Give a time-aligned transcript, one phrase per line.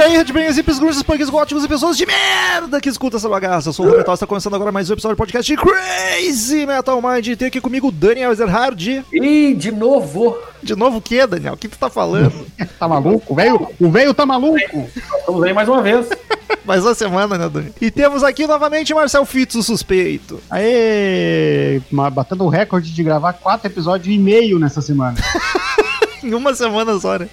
[0.00, 3.68] E aí, Redbangers, hippies, grunges, punks, góticos e pessoas de merda que escuta essa bagaça.
[3.68, 7.02] Eu sou o Metal, está começando agora mais um episódio do podcast de Crazy Metal
[7.02, 7.26] Mind.
[7.26, 9.04] E tem aqui comigo o Daniel Ezerhard.
[9.12, 10.38] E de novo.
[10.62, 11.52] De novo o quê, Daniel?
[11.52, 12.32] O que tu tá falando?
[12.80, 13.30] Tá maluco?
[13.30, 14.88] O velho, o velho tá maluco?
[15.18, 16.08] Estamos aí mais uma vez.
[16.64, 17.74] mais uma semana, né, Dani?
[17.78, 20.40] E temos aqui novamente Marcel Fitz, o suspeito.
[20.48, 21.82] Aê!
[22.10, 25.16] Batendo o recorde de gravar quatro episódios e meio nessa semana.
[26.24, 27.28] Em uma semana só, né?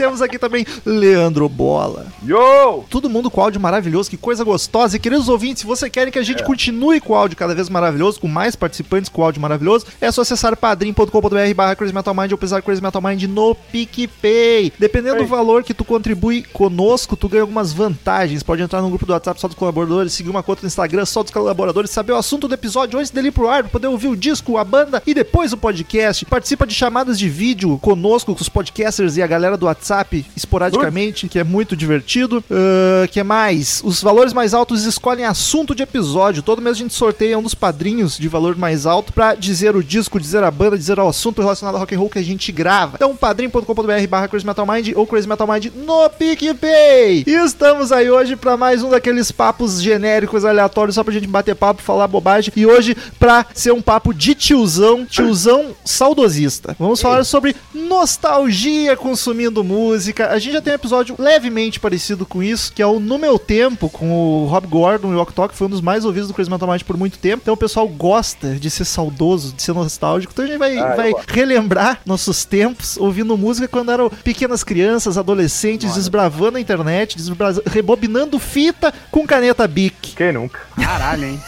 [0.00, 2.06] Temos aqui também Leandro Bola.
[2.26, 2.84] Yo!
[2.88, 4.96] Todo mundo com áudio maravilhoso, que coisa gostosa.
[4.96, 7.68] E queridos ouvintes, se você querem que a gente continue com o áudio cada vez
[7.68, 12.32] maravilhoso, com mais participantes com áudio maravilhoso, é só acessar padrim.com.br barra Crazy Metal Mind
[12.32, 14.72] ou pesar Crazy Metal Mind no PicPay.
[14.78, 18.42] Dependendo do valor que tu contribui conosco, tu ganha algumas vantagens.
[18.42, 21.22] Pode entrar no grupo do WhatsApp só dos colaboradores, seguir uma conta no Instagram só
[21.22, 24.16] dos colaboradores, saber o assunto do episódio antes dele ir pro ar, poder ouvir o
[24.16, 26.24] disco, a banda e depois o podcast.
[26.24, 29.89] Participa de chamadas de vídeo conosco, com os podcasters e a galera do WhatsApp
[30.36, 32.42] esporadicamente, que é muito divertido.
[32.50, 33.80] Ah, que mais?
[33.84, 36.42] Os valores mais altos escolhem assunto de episódio.
[36.42, 39.82] Todo mês a gente sorteia um dos padrinhos de valor mais alto pra dizer o
[39.82, 42.50] disco, dizer a banda, dizer o assunto relacionado ao rock and roll que a gente
[42.52, 42.96] grava.
[42.96, 47.24] Então, padrim.com.br barra Crazy Metal Mind ou Crazy Metal Mind no PicPay.
[47.26, 51.54] E estamos aí hoje pra mais um daqueles papos genéricos, aleatórios, só pra gente bater
[51.54, 52.52] papo, falar bobagem.
[52.56, 56.76] E hoje pra ser um papo de tiozão, tiozão saudosista.
[56.78, 57.54] Vamos falar sobre
[57.90, 60.28] nostalgia consumindo música.
[60.30, 63.36] A gente já tem um episódio levemente parecido com isso, que é o No Meu
[63.38, 66.48] Tempo, com o Rob Gordon e o Octok, foi um dos mais ouvidos do Crazy
[66.50, 67.40] Metal Mind por muito tempo.
[67.42, 70.32] Então o pessoal gosta de ser saudoso, de ser nostálgico.
[70.32, 75.18] Então a gente vai, Ah, vai relembrar nossos tempos ouvindo música quando eram pequenas crianças,
[75.18, 80.14] adolescentes, desbravando a internet, desbra- rebobinando fita com caneta Bic.
[80.14, 80.60] Quem nunca?
[80.80, 81.40] Caralho, hein?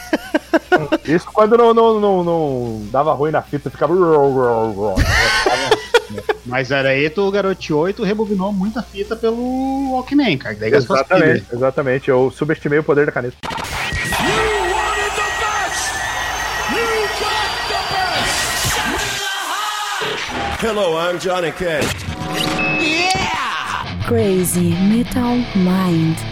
[1.05, 3.93] Isso quando não, não, não, não dava ruim na fita, ficava.
[6.45, 10.55] Mas era aí, tu garoteou e tu rebobinou muita fita pelo Walkman, cara.
[10.55, 12.09] Daí exatamente, exatamente.
[12.09, 13.37] Eu subestimei o poder da caneta.
[20.61, 21.93] Hello, I'm Johnny Cash.
[24.06, 26.31] Crazy Metal Mind.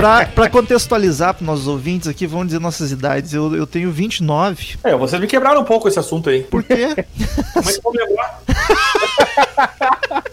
[0.00, 3.34] Pra, pra contextualizar para nossos ouvintes aqui, vamos dizer nossas idades.
[3.34, 4.78] Eu, eu tenho 29.
[4.82, 6.42] É, vocês me quebraram um pouco esse assunto aí.
[6.42, 7.04] Por quê?
[7.52, 8.40] Como é que eu vou lembrar?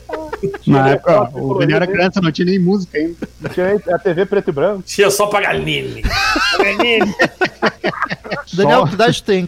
[0.66, 3.28] Na época, o Daniel era criança, não tinha nem música ainda.
[3.42, 4.84] Não tinha a TV preto e branco.
[4.86, 6.02] Tinha só Paganini.
[8.54, 8.88] Daniel, Só.
[8.88, 9.46] que idade tem?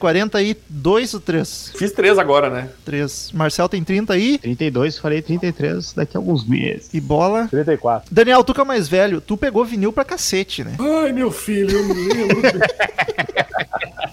[0.80, 1.74] 42 ou 3?
[1.76, 2.70] Fiz três agora, né?
[2.86, 3.32] 3.
[3.34, 4.38] Marcel tem 30 aí.
[4.38, 6.90] 32, falei 33 daqui a alguns meses.
[6.94, 7.48] E bola.
[7.50, 8.14] 34.
[8.14, 10.76] Daniel, tu que é mais velho, tu pegou vinil pra cacete, né?
[10.80, 12.60] Ai, meu filho, eu me lembro.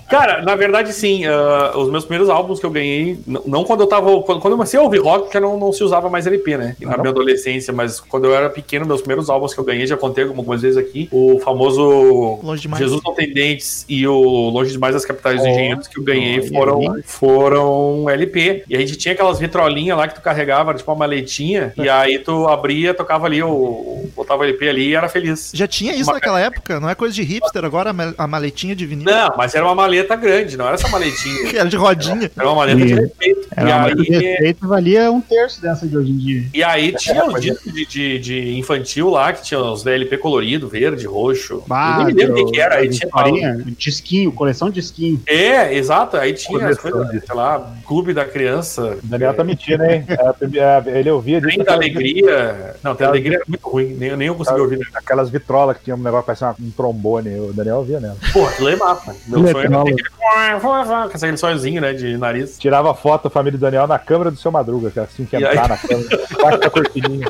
[0.09, 1.25] Cara, na verdade, sim.
[1.27, 4.07] ah, os meus primeiros álbuns que eu ganhei, não quando eu tava.
[4.23, 6.77] Quando, quando eu comecei a ouvir rock, que não, não se usava mais LP, né?
[6.81, 9.97] Na minha adolescência, mas quando eu era pequeno, meus primeiros álbuns que eu ganhei, já
[9.97, 12.83] contei algumas vezes aqui, o famoso Longe demais.
[12.83, 16.05] Jesus Não Tem Dentes e o Longe Demais das Capitais dos Oh, Engenheiros que eu
[16.05, 17.03] ganhei olha foram, aí.
[17.05, 18.65] foram LP.
[18.69, 22.19] E a gente tinha aquelas vitrolinhas lá que tu carregava, tipo uma maletinha, e aí
[22.19, 25.51] tu abria, tocava ali, o, botava LP ali e era feliz.
[25.55, 26.81] Já tinha isso Uma- naquela época?
[26.81, 29.05] Não é coisa de hipster agora, a ma- a maletinha de vinil?
[29.05, 31.37] Não, mas era uma maleta grande, não era essa maletinha.
[31.57, 32.31] Era de rodinha.
[32.37, 32.95] Era uma maleta de Sim.
[33.01, 33.49] respeito.
[33.57, 36.45] Era E uma de aí, respeito valia um terço dessa de hoje em dia.
[36.53, 40.69] e aí tinha os discos de, de, de infantil lá, que tinha os VLP colorido,
[40.69, 41.63] verde, roxo.
[41.69, 42.77] eu nem me lembro o que, que era.
[42.77, 45.21] Aí tinha historinha, disquinho, coleção de disquinho.
[45.27, 46.17] É, exato.
[46.17, 48.99] Aí tinha as Coleção coisas, sei lá, Clube da Criança.
[49.03, 50.05] O Daniel tá mentindo, hein?
[50.09, 51.65] É, a primeira- Ele ouvia Trem disso.
[51.67, 52.75] da Alegria.
[52.83, 54.79] Não, Trem da Alegria era muito ruim, nem, nem eu consegui ouvir.
[54.79, 54.85] né?
[54.95, 57.39] Aquelas vitrolas que tinha um negócio que parecia um trombone.
[57.41, 58.17] O Daniel ouvia nela.
[58.33, 59.15] Pô, aquilo é mapa.
[59.27, 62.59] Meu sonho era ter aquele- com aquele sonhozinho, né, de nariz.
[62.59, 65.37] Tirava foto da família do Daniel na câmera do seu Madruga, que é assim que
[65.37, 65.69] entrar aí?
[65.69, 66.21] na câmera.
[66.33, 67.27] Embaixo da cortininha.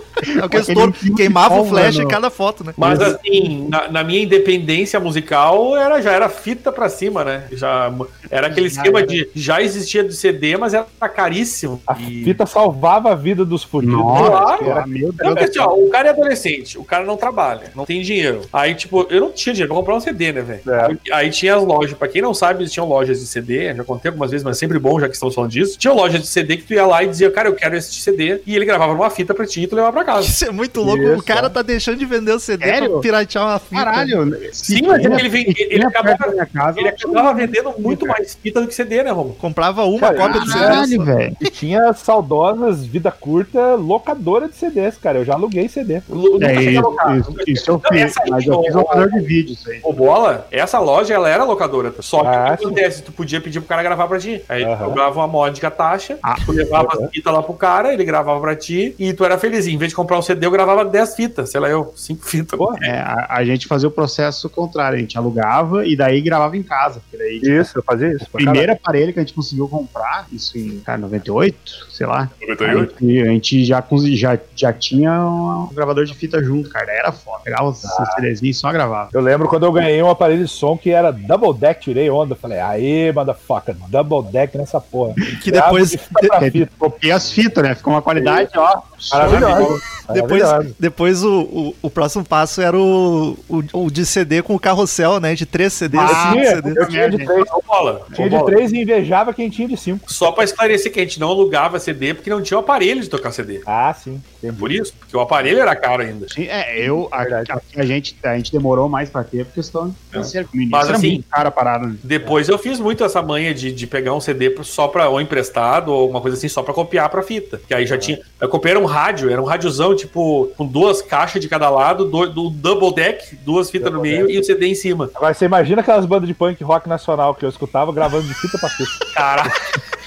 [0.60, 2.72] Estouro de queimava o flash em cada foto, né?
[2.76, 7.44] Mas assim, na, na minha independência musical, era, já era fita pra cima, né?
[7.52, 7.92] Já,
[8.30, 9.02] era aquele esquema
[9.34, 11.80] Já existia de CD, mas era caríssimo.
[11.86, 13.96] A E- fita salvava a vida dos fudidos.
[13.96, 14.64] Claro.
[14.70, 17.84] Era- meu Não, porque assim, ó, o cara é adolescente, o cara não trabalha, não
[17.84, 18.42] tem dinheiro.
[18.52, 20.60] Aí, tipo, eu não tinha dinheiro pra comprar um CD, né, velho?
[20.68, 21.14] É.
[21.14, 24.30] Aí, tinha as lojas, pra quem não sabe, existiam lojas de CD, já contei algumas
[24.30, 25.78] vezes, mas é sempre bom, já que estamos falando disso.
[25.78, 28.40] Tinha lojas de CD que tu ia lá e dizia, cara, eu quero esse CD,
[28.46, 30.26] e ele gravava numa fita pra ti e tu levava pra casa.
[30.28, 31.02] Isso é muito louco.
[31.02, 32.90] Isso, o cara tá deixando de vender o CD Sério?
[32.92, 33.76] pra piratear uma fita.
[33.84, 34.36] Caralho.
[34.52, 38.95] Sim, mas ele, ele, Ele acabava, ele acabava vendendo muito mais fita do que CD,
[39.04, 39.34] né, Romulo?
[39.34, 40.46] Comprava uma Cara, cópia do
[40.86, 40.98] CD.
[41.04, 41.36] Velho.
[41.40, 45.18] E tinha saudosas, vida curta, locadora de CDs, cara.
[45.18, 46.00] Eu já aluguei CD.
[46.08, 49.20] Lu- nunca É isso, locar, isso, isso eu fiz, aí, mas eu ô, fiz de
[49.20, 49.80] vídeo, isso aí.
[49.82, 51.90] Ô, bola, essa loja, ela era locadora.
[51.90, 52.02] tá?
[52.02, 53.02] Só que Ah, o que acontece?
[53.02, 54.42] Tu podia pedir pro cara gravar pra ti.
[54.48, 54.84] Aí tu Aham.
[54.86, 56.36] cobrava uma módica taxa, Ah.
[56.44, 59.66] tu levava as fitas lá pro cara, ele gravava pra ti, e tu era feliz.
[59.66, 62.58] Em vez de comprar um CD, eu gravava 10 fitas, sei lá, eu, 5 fitas.
[62.58, 66.56] Pô, É, a, a gente fazia o processo contrário, a gente alugava e daí gravava
[66.56, 67.00] em casa.
[67.16, 68.24] Daí, tipo, Isso, eu fazia isso.
[68.24, 72.30] o primeiro aparelho que a gente conseguiu comprar, isso em cara, 98, sei lá.
[72.40, 73.84] A gente, a gente já,
[74.14, 76.90] já, já tinha um gravador de fita junto, cara.
[76.92, 77.40] Era foda.
[77.44, 78.06] Pegava os Ah.
[78.14, 79.10] CDzinhos e só gravava.
[79.12, 82.34] Eu lembro quando eu ganhei um aparelho de som que era double deck, tirei onda.
[82.36, 85.14] Falei, aê, motherfucker, double deck nessa porra.
[85.42, 86.70] Que depois, De fita pra fita.
[86.78, 87.74] Copiei as fitas, né?
[87.74, 88.82] Ficou uma qualidade, ó.
[89.12, 89.80] Maravilhoso.
[90.12, 90.76] depois, Maravilhoso.
[90.78, 95.20] depois o, o, o próximo passo era o, o, o de CD com o carrossel,
[95.20, 95.34] né?
[95.34, 96.76] De três CDs, Ah, cinco tinha, CDs.
[96.76, 100.12] eu tinha de três, bola, tinha de três e invejava quem tinha de cinco.
[100.12, 103.08] Só pra esclarecer que a gente não alugava CD porque não tinha o aparelho de
[103.08, 103.60] tocar CD.
[103.66, 104.20] Ah, sim.
[104.38, 104.58] entendi.
[104.58, 106.28] Por isso, porque o aparelho era caro ainda.
[106.28, 107.52] Sim, é, eu, a, Verdade.
[107.52, 110.48] a, a gente, a gente demorou mais pra ter por questão financeira.
[110.52, 111.86] No início Mas, era assim, cara parada.
[111.88, 111.96] Né?
[112.02, 115.92] Depois eu fiz muito essa manha de, de pegar um CD só pra, ou emprestado,
[115.92, 117.60] ou alguma coisa assim, só pra copiar pra fita.
[117.66, 118.20] Que aí já tinha.
[118.40, 122.04] Eu copiei era um rádio, era um rádiozão, tipo, com duas caixas de cada lado,
[122.04, 125.10] do, do double deck, duas fitas no Double meio e o CD em cima.
[125.14, 128.58] Agora você imagina aquelas bandas de punk rock nacional que eu escutava gravando de fita
[128.58, 129.06] pra fita.
[129.14, 129.50] Cara,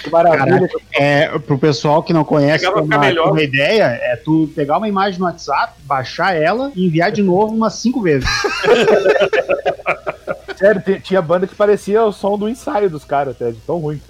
[0.02, 0.70] Que maravilha.
[0.94, 5.20] É, pro pessoal que não conhece, Pegava uma, uma ideia é tu pegar uma imagem
[5.20, 8.30] no WhatsApp, baixar ela e enviar de novo umas cinco vezes.
[10.58, 14.02] Sério, tinha banda que parecia o som do ensaio dos caras, até, de tão ruim.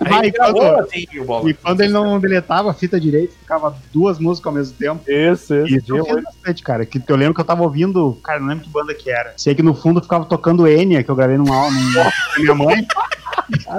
[0.00, 1.48] Aí, aí gravou quando, assim, bola.
[1.48, 5.00] e quando ele não deletava a fita direito, ficava duas músicas ao mesmo tempo.
[5.10, 5.76] Isso, isso.
[5.76, 6.84] Isso eu bastante, cara.
[6.84, 9.32] Que eu lembro que eu tava ouvindo, cara, não lembro que banda que era.
[9.34, 12.42] Sei que no fundo ficava tocando Enya, que eu gravei num álbum num álbum da
[12.42, 12.86] minha mãe.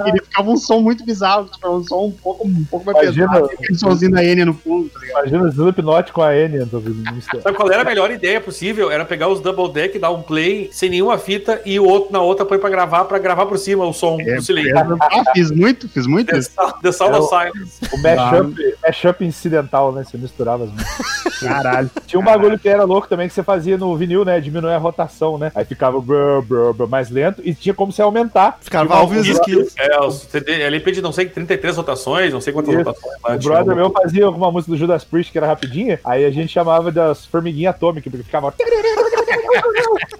[0.04, 2.98] E ele ficava um som muito bizarro, tipo, um som um pouco, um pouco mais
[3.02, 3.50] Imagina- pesado.
[3.52, 5.20] Aquele somzinho da Enya no fundo, tá ligado?
[5.28, 6.68] Imagina o Slipknot com a Enya.
[7.16, 7.28] isso.
[7.42, 8.90] Sabe qual era a melhor ideia possível?
[8.90, 12.20] Era pegar os double deck, dar um play sem nenhuma fita e o outro na
[12.20, 14.74] outra põe pra gravar, pra gravar por cima o som É, do silêncio.
[15.00, 16.40] Ah, fiz muito, fiz muito The
[16.82, 17.80] the Sound of Silence.
[17.92, 20.04] O mashup, mashup incidental, né?
[20.04, 21.38] Você misturava as músicas.
[21.40, 21.90] Caralho.
[22.06, 24.40] Tinha um bagulho que era louco também que você fazia no vinil, né?
[24.40, 25.52] Diminuir a rotação, né?
[25.54, 28.58] Aí ficava brr, brr, brr, mais lento e tinha como você aumentar.
[28.60, 29.06] Ficava um
[29.44, 29.74] Brother- esquilos.
[29.78, 32.82] É, o CD, LP de não sei, 33 rotações, não sei quantas Isso.
[32.84, 33.14] rotações.
[33.22, 36.24] lá, O tinha brother meu fazia alguma música do Judas Priest que era rapidinha, aí
[36.24, 38.54] a gente chamava das formiguinhas atômicas, porque ficava.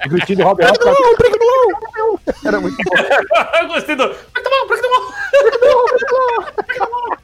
[0.04, 0.96] O gritinho de Rob Halford.
[2.44, 2.92] Era muito bom.
[3.60, 4.04] Eu gostei do.
[4.06, 4.88] Break the wall, break the
[6.86, 7.16] wall.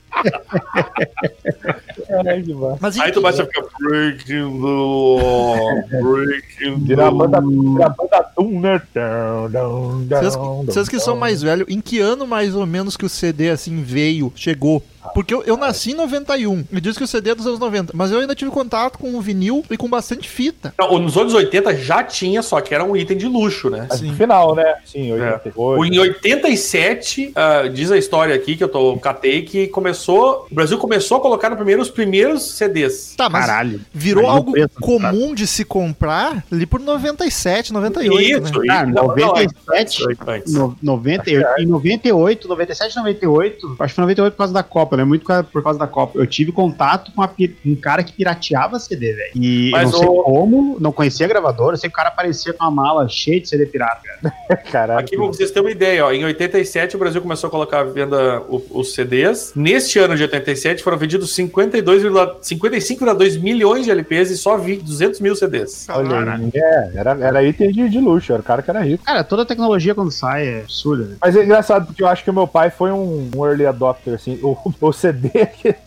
[2.80, 8.50] Mas Aí tu baixa e fica breaking the law, breaking the Vira a banda, law.
[8.60, 8.82] né?
[8.94, 12.96] Down, down, Vocês, down, vocês que são mais velhos, em que ano mais ou menos
[12.96, 14.82] que o CD assim veio, chegou?
[15.14, 17.92] Porque eu, eu nasci em 91, me diz que o CD é dos anos 90,
[17.96, 20.74] mas eu ainda tive contato com o vinil e com bastante fita.
[20.78, 23.86] Não, nos anos 80 já tinha, só que era um item de luxo, né?
[23.88, 24.08] Mas Sim.
[24.08, 24.74] no final, né?
[24.84, 25.32] Sim, É.
[25.32, 25.80] 88.
[25.80, 30.54] O em 87, ah, diz a história aqui que eu tô catei que começou, o
[30.54, 33.14] Brasil começou a colocar no primeiro os primeiros CDs.
[33.16, 33.80] Tá, mas Caralho.
[33.92, 38.66] virou o algo preço, comum de se comprar ali por 97, 98, né?
[38.70, 40.52] Ah, Não, não, 97, antes, antes.
[40.54, 44.89] no, 90, eu- em 98, 97, 98, acho que foi 98 por causa da Copa,
[44.96, 45.04] né?
[45.04, 46.18] Muito por causa da Copa.
[46.18, 47.30] Eu tive contato com a
[47.64, 49.30] um cara que pirateava CD, velho.
[49.34, 51.96] E eu Mas não sei o- como, não conhecia a gravadora, eu sei que o
[51.96, 54.56] cara aparecia com uma mala cheia de CD pirata, cara.
[54.70, 55.00] Caralho.
[55.00, 57.84] Aqui pra vocês terem uma ideia, ó, em 87 o Brasil começou a colocar à
[57.84, 59.52] venda os CDs.
[59.54, 65.20] Neste ano de 87 foram vendidos 52,- 55,2 milhões de LPs e só vi 200
[65.20, 65.86] mil CDs.
[65.88, 68.32] Olha é, era, era item de, de luxo.
[68.32, 69.04] era o cara que era rico.
[69.04, 71.04] Cara, toda tecnologia quando sai é absurda.
[71.04, 71.16] né?
[71.20, 74.14] Mas é engraçado porque eu acho que o meu pai foi um, um early adopter,
[74.14, 74.38] assim.
[74.42, 75.30] O, o CD,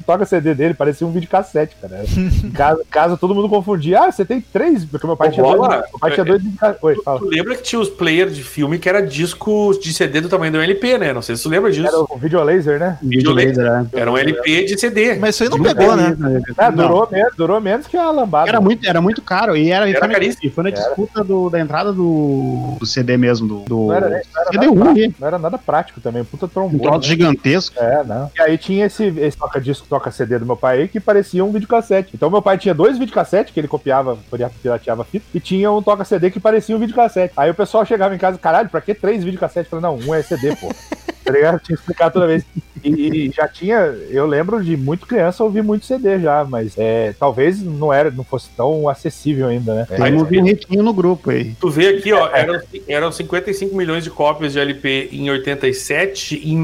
[0.06, 2.04] toca CD dele, parecia um videocassete, cara.
[2.44, 4.02] Em casa, casa todo mundo confundia.
[4.02, 4.86] Ah, você tem três.
[4.86, 5.82] Porque meu pai Ô, tinha Bola, dois.
[5.92, 6.84] Meu pai tinha é- dois videocassetes.
[6.84, 7.20] Oi, fala.
[7.20, 10.52] Tu lembra que tinha os players de filme que era discos de CD do tamanho
[10.52, 11.14] do LP, né?
[11.14, 11.88] Não sei se tu lembra disso.
[11.88, 12.98] Era o videolaser, né?
[13.02, 13.88] Vídeo laser, né?
[13.94, 15.16] Era um LP de CD.
[15.16, 16.16] Mas isso aí não pegou, né?
[16.58, 16.88] Ah, Não.
[16.88, 18.50] durou, menos, durou menos que a lambada.
[18.50, 20.42] Era muito, era muito caro e era, Era foi, na, caríssimo.
[20.44, 24.10] e foi na disputa do- da entrada do, do CD mesmo, do, do Não era,
[24.10, 26.82] não era CD1 nada não era nada prático também, puta Um trombone.
[26.82, 27.76] troço gigantesco.
[27.80, 28.30] É, não.
[28.38, 32.12] E aí tinha esse, esse toca-disco, toca-CD do meu pai aí, que parecia um videocassete.
[32.14, 34.18] Então meu pai tinha dois videocassetes que ele copiava,
[34.62, 37.34] pirateava fita, e tinha um toca-CD que parecia um videocassete.
[37.38, 39.72] Aí o pessoal chegava em casa, caralho, pra que três videocassetes?
[39.72, 40.70] Eu falei, não, um é CD, pô.
[41.24, 41.60] tá ligado?
[41.60, 42.46] Tinha que explicar toda vez.
[42.84, 43.78] E, e já tinha,
[44.10, 48.24] eu lembro de muito criança ouvir muito CD já, mas é, talvez não era, não
[48.24, 49.88] fosse tão acessível ainda, né?
[49.88, 51.56] Tem um ritinho no grupo aí.
[51.60, 56.58] Tu vê aqui, ó, eram, eram 55 milhões de cópias de LP em 87, em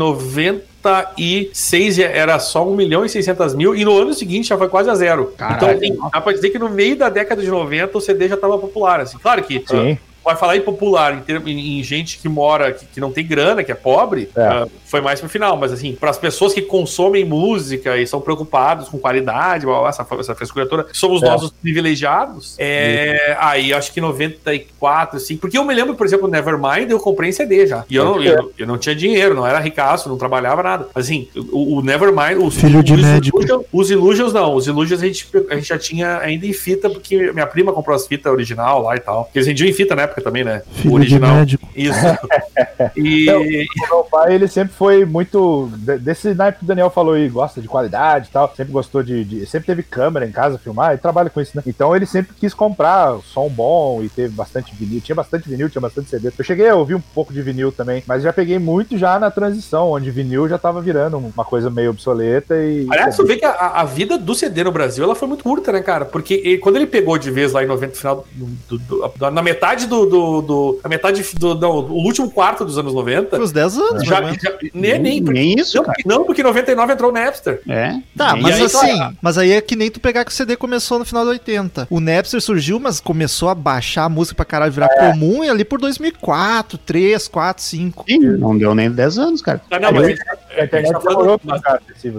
[0.81, 4.89] 96 era só 1 milhão e 600 mil, e no ano seguinte já foi quase
[4.89, 5.33] a zero.
[5.37, 5.57] Caralho.
[5.57, 8.37] então, assim, dá pra dizer que no meio da década de 90 o CD já
[8.37, 9.17] tava popular, assim.
[9.17, 9.97] Claro que Sim.
[10.23, 13.63] Vai falar em popular em, em- em gente que mora, que, que não tem grana,
[13.63, 14.41] que é pobre, É.
[14.41, 15.55] ah, foi mais pro final.
[15.57, 19.89] Mas assim, para as pessoas que consomem música e são preocupados com qualidade, blá, blá,
[19.89, 21.25] essa, essa frescura toda, somos É.
[21.27, 22.55] nós os privilegiados.
[22.57, 25.37] É, aí acho que 94, assim.
[25.37, 27.85] Porque eu me lembro, por exemplo, Nevermind, eu comprei em CD já.
[27.89, 30.87] E eu não, eu, eu não tinha dinheiro, não era ricaço, não trabalhava nada.
[30.93, 33.37] Assim, o, o Nevermind, os Filho de os médico.
[33.39, 36.89] Illusion- os Illusions não, os Illusions a gente, a gente já tinha ainda em fita,
[36.89, 39.25] porque minha prima comprou as fitas original lá e tal.
[39.25, 40.61] Porque eles vendiam em fita na época também, né?
[40.73, 41.67] Filho de médico.
[41.75, 41.99] Isso.
[42.95, 45.69] e, O meu pai, ele sempre foi muito.
[45.77, 48.51] de- Desse naipe que o Daniel falou aí, gosta de qualidade e tal.
[48.55, 51.63] Sempre gostou de, de- Sempre teve câmera em casa, filmar, e trabalha com isso, né?
[51.65, 55.01] Então ele sempre quis comprar som bom e teve bastante vinil.
[55.01, 56.31] Tinha bastante vinil, tinha bastante CD.
[56.37, 59.29] Eu cheguei a ouvir um pouco de vinil também, mas já peguei muito já na
[59.31, 62.87] transição, onde vinil já tava virando uma coisa meio obsoleta e.
[62.89, 65.71] Aliás, tu vê que a, a vida do CD no Brasil ela foi muito curta,
[65.71, 66.05] né, cara?
[66.05, 69.41] Porque ele- quando ele pegou de vez lá em 90, final do- do- do- na
[69.41, 69.98] metade do.
[70.05, 71.55] Do, do- na metade do.
[71.55, 73.35] Não, o último quarto dos anos 90.
[73.35, 75.95] Foi uns 10 anos, Já, já- nem, nem, Nem isso, não, cara.
[75.95, 77.61] porque- não, porque em 99 entrou o Napster.
[77.67, 77.95] É.
[78.17, 79.15] Tá, Nem mas aí, assim, claro.
[79.21, 81.87] mas aí é que nem tu pegar que o CD começou no final de 80.
[81.89, 85.63] O Napster surgiu, mas começou a baixar a música pra caralho, virar comum e ali
[85.65, 88.05] por 2004, 3, 4, 5.
[88.07, 89.61] Sim, não deu nem 10 anos, cara.
[89.71, 91.61] Ah, não, mas, a gente- A a gente internet tá demorou falando, mas,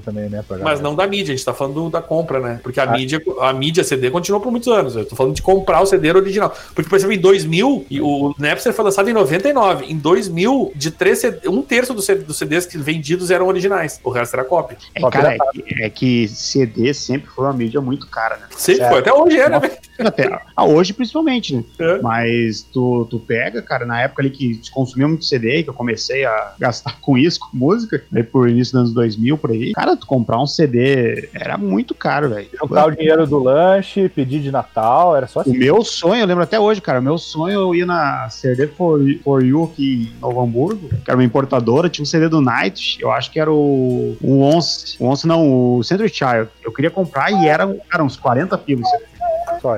[0.04, 0.44] também, né?
[0.62, 2.60] mas não da mídia, a gente tá falando do- da compra, né?
[2.62, 4.96] Porque a, mídia, a mídia CD continuou por muitos anos.
[4.96, 6.54] Eu tô falando de comprar o CD original.
[6.74, 9.84] Porque, por exemplo, em 2000, e o Napster foi lançado em 99.
[9.86, 14.00] Em 2000, de três um terço dos CD dos CDs que vendidos eram originais.
[14.02, 14.76] O resto era cópia.
[14.94, 18.46] É, cara, é que, é que CD sempre foi uma mídia muito cara, né?
[18.56, 18.88] Sempre É.
[18.88, 18.98] foi.
[19.00, 19.60] Até hoje é, né?
[20.06, 21.64] Até, ah, hoje principalmente, né?
[21.78, 22.00] É.
[22.00, 26.24] Mas tu, tu pega, cara, na época ali que consumia muito CD, que eu comecei
[26.24, 29.96] a gastar com isso, com música, aí por início dos anos 2000, por aí, cara,
[29.96, 32.48] tu comprar um CD era muito caro, velho.
[32.60, 35.56] Juntar o dinheiro do lanche, pedir de Natal, era só O assim.
[35.56, 39.00] meu sonho, eu lembro até hoje, cara, o meu sonho eu ia na CD for,
[39.22, 42.98] for You aqui em Novo Hamburgo, que era uma importadora, tinha um CD do Night,
[43.00, 46.48] eu acho que era o, o 11, o 11 não, o Century Child.
[46.62, 48.88] Eu queria comprar e era, cara, uns 40 pilos.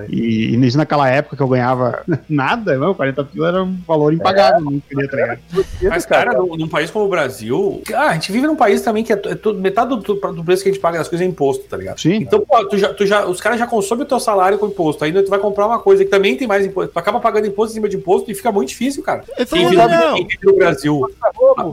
[0.08, 4.12] E, e isso naquela época que eu ganhava nada, não, 40 pila era um valor
[4.12, 5.38] impagável, não queria, tá ligado?
[5.82, 9.02] Mas, cara, num, num país como o Brasil, ah, a gente vive num país também
[9.04, 11.28] que é, é tudo- metade do, do preço que a gente paga das coisas é
[11.28, 11.98] imposto, tá ligado?
[12.00, 12.14] Sim.
[12.16, 15.04] Então, pô, tu já, tu já, os caras já consomem o teu salário com imposto.
[15.04, 16.92] Ainda tu vai comprar uma coisa que também tem mais imposto.
[16.92, 19.24] Tu acaba pagando imposto em cima de imposto e fica muito difícil, cara.
[19.38, 21.00] Então, Quem vive, Daniel, quem vive no Brasil.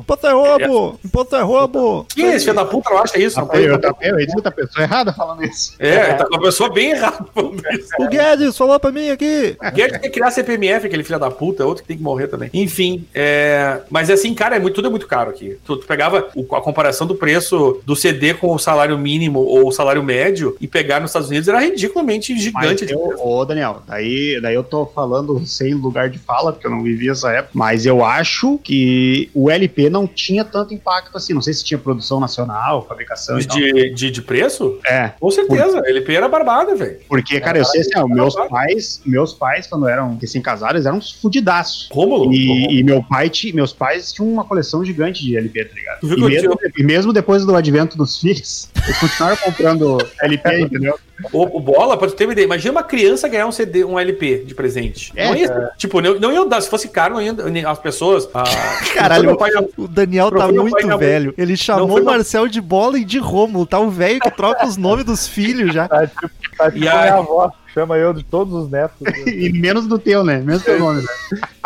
[0.01, 2.05] imposto é roubo, imposto é roubo.
[2.09, 2.89] Quem é esse filho da puta?
[2.89, 3.35] Não acha isso?
[3.37, 5.75] Não Eu, pode- eu, eu, eu disse que a pessoa errada falando isso.
[5.79, 7.89] É, tá com a pessoa bem errada falando isso.
[8.05, 9.55] O Guedes falou pra mim aqui.
[9.75, 12.49] Quer quer criar CPMF, aquele filho da puta, é outro que tem que morrer também.
[12.53, 13.79] Enfim, é...
[13.89, 15.57] mas assim, cara, é muito, tudo é muito caro aqui.
[15.65, 19.67] Tu, tu pegava o- a comparação do preço do CD com o salário mínimo ou
[19.67, 22.85] o salário médio e pegar nos Estados Unidos era ridiculamente Mas gigante.
[22.85, 26.71] de eu, ô Daniel, daí, daí eu tô falando sem lugar de fala, porque eu
[26.71, 31.33] não vivi essa época, mas eu acho que o LP não tinha tanto impacto assim.
[31.33, 33.57] Não sei se tinha produção nacional, fabricação e tal.
[33.57, 34.79] de, de, de preço?
[34.85, 36.97] É, Com certeza, LP era barbada, velho.
[37.07, 41.11] porque, cara, eu sei assim, ó, meus pais, meus pais, quando eram recém-casados, eram uns
[41.11, 41.89] fudidaços.
[41.91, 42.31] Rômulo?
[42.33, 45.99] E, e meu pai meus pais tinham uma coleção gigante de LP, tá ligado?
[46.03, 50.99] E mesmo, e mesmo depois do advento dos filhos, eles continuaram comprando LP, entendeu?
[51.33, 53.99] O, o Bola, pra tu ter uma ideia, imagina uma criança ganhar um CD, um
[53.99, 55.11] LP de presente.
[55.15, 58.29] É, não ia, tipo, não, não ia dar, se fosse caro, não ia, as pessoas...
[58.33, 58.43] a-
[58.95, 61.33] Caralho, meu pai, o Daniel tá muito velho.
[61.37, 63.65] Ele chamou o Marcel de bola e de Rômulo.
[63.65, 65.87] Tá o velho que troca os nomes dos filhos já.
[65.99, 68.95] Tá tipo, tá tipo E a- minha avó, chama eu de todos os netos.
[69.27, 70.37] E menos do teu, né?
[70.39, 71.07] Menos do teu nome, né?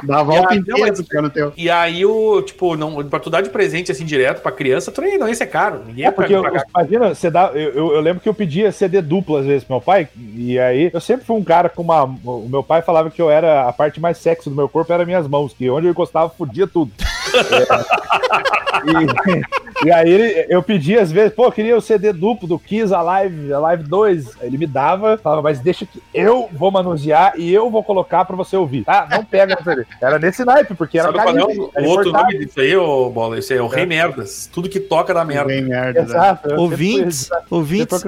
[0.04, 1.54] Dá a volta E aí, inteira piano teu.
[1.56, 5.02] E aí, o, tipo, não, pra tu dar de presente assim direto pra criança, tu
[5.02, 5.82] nem, não, isso é caro.
[5.86, 6.44] Ninguém É porque, eu,
[6.76, 9.76] imagina, você dá, eu, eu- eu lembro que eu pedia CD duplo às vezes pro
[9.76, 12.04] meu pai, e aí eu sempre fui um cara com uma.
[12.04, 15.06] O meu pai falava que eu era a parte mais sexy do meu corpo era
[15.06, 16.92] minhas mãos, que onde eu encostava fudia tudo.
[17.34, 22.60] É, e, e aí eu pedia às vezes, pô, eu queria o CD duplo do
[22.60, 24.38] Kiss Alive, Alive 2.
[24.42, 28.36] Ele me dava, falava, mas deixa que eu vou manusear e eu vou colocar pra
[28.36, 29.08] você ouvir, tá?
[29.10, 29.86] Não pega no CD.
[30.02, 32.60] Era nesse naipe, porque era Sabe qual é carinho, o, era o outro nome disso
[32.60, 33.40] aí, ô Bola?
[33.40, 34.50] Isso aí é o Rei Merdas.
[34.52, 35.48] Tudo que toca dá merda.
[35.48, 36.02] Bem merda.
[36.02, 36.06] né?
[36.06, 36.50] Exato.
[36.50, 38.04] eu Ouvintes, ouvintes,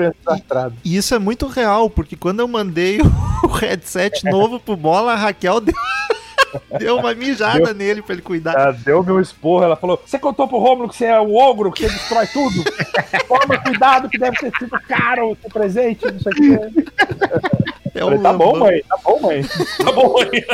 [0.84, 3.00] e isso é muito real, porque quando eu mandei
[3.44, 5.74] o headset novo pro Bola, a Raquel deu,
[6.80, 8.54] deu uma mijada nele pra ele cuidar.
[8.54, 11.72] Ela deu-me um esporro, ela falou: Você contou pro Romulo que você é o ogro,
[11.72, 12.64] que destrói tudo?
[13.28, 16.60] Toma cuidado, que deve ter sido caro o seu presente, não sei o quê.
[17.94, 19.44] É falei, um tá bom, mãe, tá bom, mãe.
[19.44, 20.46] Tá bom aí.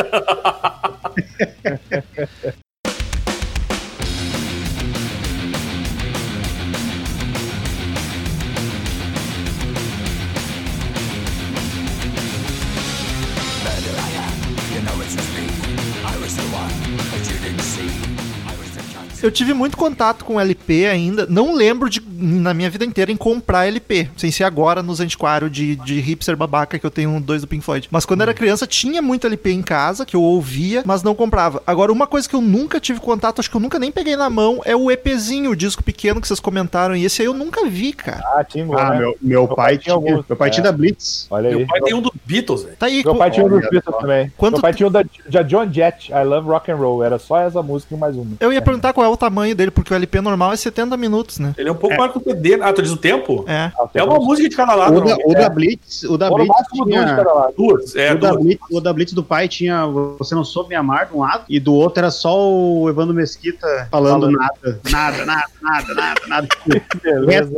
[19.21, 21.25] Eu tive muito contato com LP ainda.
[21.29, 24.09] Não lembro de, na minha vida inteira, em comprar LP.
[24.17, 27.63] Sem ser agora nos antiquários de, de hipster babaca que eu tenho dois do Pink
[27.63, 27.87] Floyd.
[27.91, 31.61] Mas quando era criança, tinha muito LP em casa, que eu ouvia, mas não comprava.
[31.65, 34.29] Agora, uma coisa que eu nunca tive contato, acho que eu nunca nem peguei na
[34.29, 36.95] mão, é o EPzinho, o disco pequeno que vocês comentaram.
[36.95, 38.21] E esse aí eu nunca vi, cara.
[38.35, 38.99] Ah, tinha, Ah, né?
[38.99, 39.93] meu, meu pai tinha tinha.
[39.95, 40.25] alguns.
[40.27, 40.65] Meu pai tinha É.
[40.65, 41.27] da Blitz.
[41.29, 41.55] Olha aí.
[41.57, 42.75] Meu pai tem um dos Beatles, velho.
[42.77, 43.03] Tá aí.
[43.03, 44.31] Meu pai tinha um dos Beatles também.
[44.37, 47.03] Quanto Meu pai tinha da, da John Jett, I Love Rock and Roll.
[47.03, 48.31] Era só essa música e mais uma.
[48.39, 51.39] Eu ia perguntar qual é o tamanho dele, porque o LP normal é 70 minutos,
[51.39, 51.53] né?
[51.57, 52.59] Ele é um pouco maior que o CD.
[52.61, 53.45] Ah, tu diz o tempo?
[53.47, 53.71] É.
[53.93, 54.97] É uma música de cada lado.
[54.97, 57.15] O da, o da Blitz, o da Blitz duas de tinha.
[57.15, 57.53] cada lado.
[57.57, 57.95] Duas.
[57.95, 58.43] É, o, da duas.
[58.43, 59.85] Blitz, o da Blitz do pai tinha
[60.19, 63.13] Você Não Soube Me Amar de um lado, e do outro era só o Evandro
[63.13, 64.37] Mesquita falando, Falando.
[64.37, 64.79] nada.
[64.89, 66.47] Nada, nada, nada, nada, nada.
[67.03, 67.51] Beleza.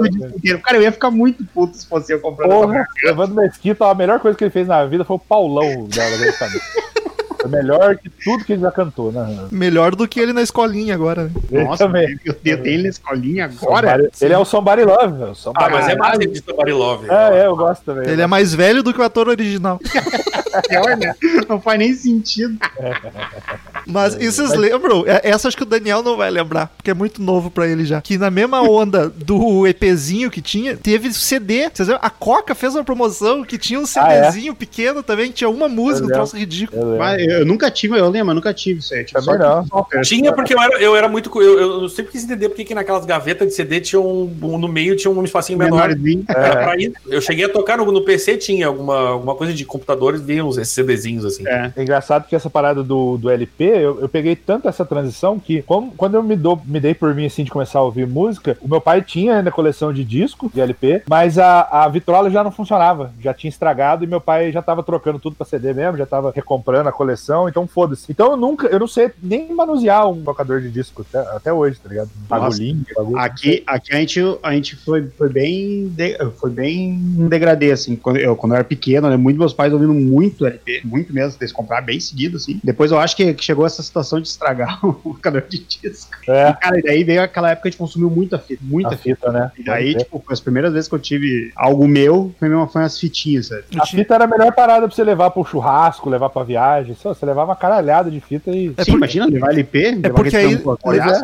[0.63, 4.19] Cara, eu ia ficar muito puto se fosse eu comprando Porra, Evandro Mesquita, a melhor
[4.19, 7.02] coisa que ele fez na vida foi o Paulão da da
[7.43, 9.47] Foi melhor que tudo que ele já cantou, né?
[9.51, 11.25] Melhor do que ele na escolinha agora.
[11.25, 11.31] né?
[11.51, 12.17] Ele Nossa, também.
[12.23, 13.87] Deus, tem ele na escolinha agora.
[13.89, 15.17] Somebody- ele é o Somebody Love.
[15.17, 15.31] velho.
[15.31, 17.09] Ah, Somebody mas é mais de Somebody Love.
[17.09, 18.09] É, é, eu gosto também.
[18.09, 19.77] Ele é mais velho do que o ator original.
[20.69, 21.13] Pior, né?
[21.49, 22.57] Não faz nem sentido.
[23.85, 25.03] Mas e vocês lembram?
[25.07, 27.85] É- Essa acho que o Daniel não vai lembrar, porque é muito novo pra ele
[27.85, 28.01] já.
[28.01, 31.69] Que na mesma onda do EPzinho que tinha, teve CD.
[31.73, 32.05] Vocês lembram?
[32.05, 34.23] A Coca fez uma promoção que tinha um Ah, é?
[34.31, 36.93] CDzinho pequeno também, que tinha uma música, um troço ridículo.
[36.93, 36.97] Eu.
[36.97, 39.03] Mas eu nunca tive, eu lembro, eu nunca tive isso aí.
[39.03, 39.65] Tipo, só- não.
[39.67, 41.29] só- Tinha porque eu era, eu era muito.
[41.41, 44.67] Eu, eu sempre quis entender porque que naquelas gavetas de CD tinha um, um- No
[44.67, 45.89] meio tinha um espacinho menor.
[45.89, 46.23] menorzinho.
[46.29, 46.93] Era pra ir.
[47.07, 50.57] Eu cheguei a tocar no, no PC, tinha alguma, alguma coisa de computadores, vinha uns
[50.57, 51.47] esses CDzinhos assim.
[51.47, 51.71] É.
[51.75, 55.61] É engraçado que essa parada do, do LP, eu, eu peguei tanto essa transição que,
[55.63, 58.57] como- quando eu me, dou, me dei por mim, assim, de começar a ouvir música,
[58.61, 62.43] o meu pai tinha ainda coleção de disco, de LP, mas a, a vitrola já
[62.43, 65.97] não funcionava, já tinha estragado e meu pai já tava trocando tudo pra CD mesmo,
[65.97, 68.05] já tava recomprando a coleção, então foda-se.
[68.11, 71.79] Então eu nunca, eu não sei nem manusear um tocador de disco até, até hoje,
[71.81, 72.09] tá ligado?
[72.29, 72.43] Nossa.
[72.43, 73.17] Bagulhinho, bagulho.
[73.19, 76.97] Aqui, aqui a gente, a gente foi, foi bem de- foi bem
[77.29, 77.95] degradê, assim.
[77.95, 81.37] Quando eu, quando eu era pequeno, né, muito meus pais ouvindo muito LP, muito mesmo,
[81.39, 82.59] eles compraram bem seguido, assim.
[82.63, 86.11] Depois eu acho que, que chegou essa situação de estragar o tocador de disco.
[86.27, 88.89] É, E, cara, e daí veio aquela época que a gente consumiu muita fita, muita
[88.89, 89.15] a fita.
[89.15, 89.51] fita, né?
[89.57, 90.03] E daí, Pode ser.
[90.05, 93.63] tipo, as primeiras vezes que eu tive algo meu, foi, mesmo, foi umas fitinhas, sabe?
[93.79, 96.95] A fita era a melhor parada pra você levar pro churrasco, levar pra viagem.
[96.95, 98.73] Só, Você levava uma caralhada de fita e.
[98.77, 100.75] É Sim, por- imagina levar LP, É porque aí com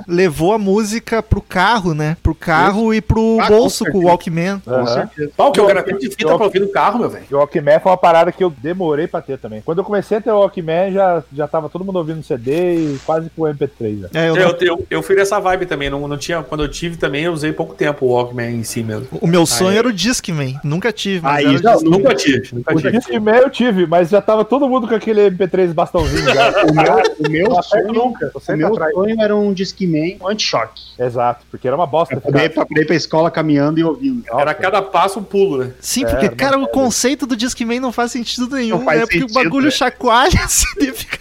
[0.08, 2.15] levou a música pro carro, né?
[2.21, 4.08] Pro carro e pro Ah, com bolso com o certeza.
[4.08, 4.60] Walkman.
[4.60, 4.86] Com Aham.
[4.88, 5.32] certeza.
[5.36, 7.25] Qual que é o Eu- grafite de fita eu- pra ouvir no carro, meu velho?
[7.30, 9.62] E o Walkman foi uma parada que eu demorei pra ter também.
[9.62, 13.00] Quando eu comecei a ter o Walkman, já, já tava todo mundo ouvindo CD e
[13.06, 14.08] quase com o MP3 já.
[14.13, 16.42] É, eu Eu, não- eu, eu fui nessa vibe também, não, não tinha.
[16.44, 19.08] Quando eu tive também, eu usei pouco tempo o Walkman em si mesmo.
[19.20, 20.60] o meu sonho era o Discman.
[20.63, 21.80] Nunca tive, mas Aí, não.
[21.82, 22.92] Nunca tive, nunca O tive.
[22.92, 26.50] Discman eu tive, mas já tava todo mundo com aquele MP3 bastãozinho já.
[26.70, 30.82] O meu, o meu sonho, nunca, o meu sonho era um Discman anti-choque.
[31.00, 32.15] Exato, porque era uma bosta.
[32.20, 34.24] Pra poder, pra poder ir pra escola caminhando e ouvindo.
[34.38, 35.72] Era cada passo um pulo, né?
[35.80, 39.00] Sim, É, porque, não cara, o conceito do Discman não faz sentido nenhum, Não faz
[39.00, 39.06] né?
[39.06, 39.72] Porque o sentido, bagulho né?
[39.72, 41.20] chacoalha, assim, ele fica...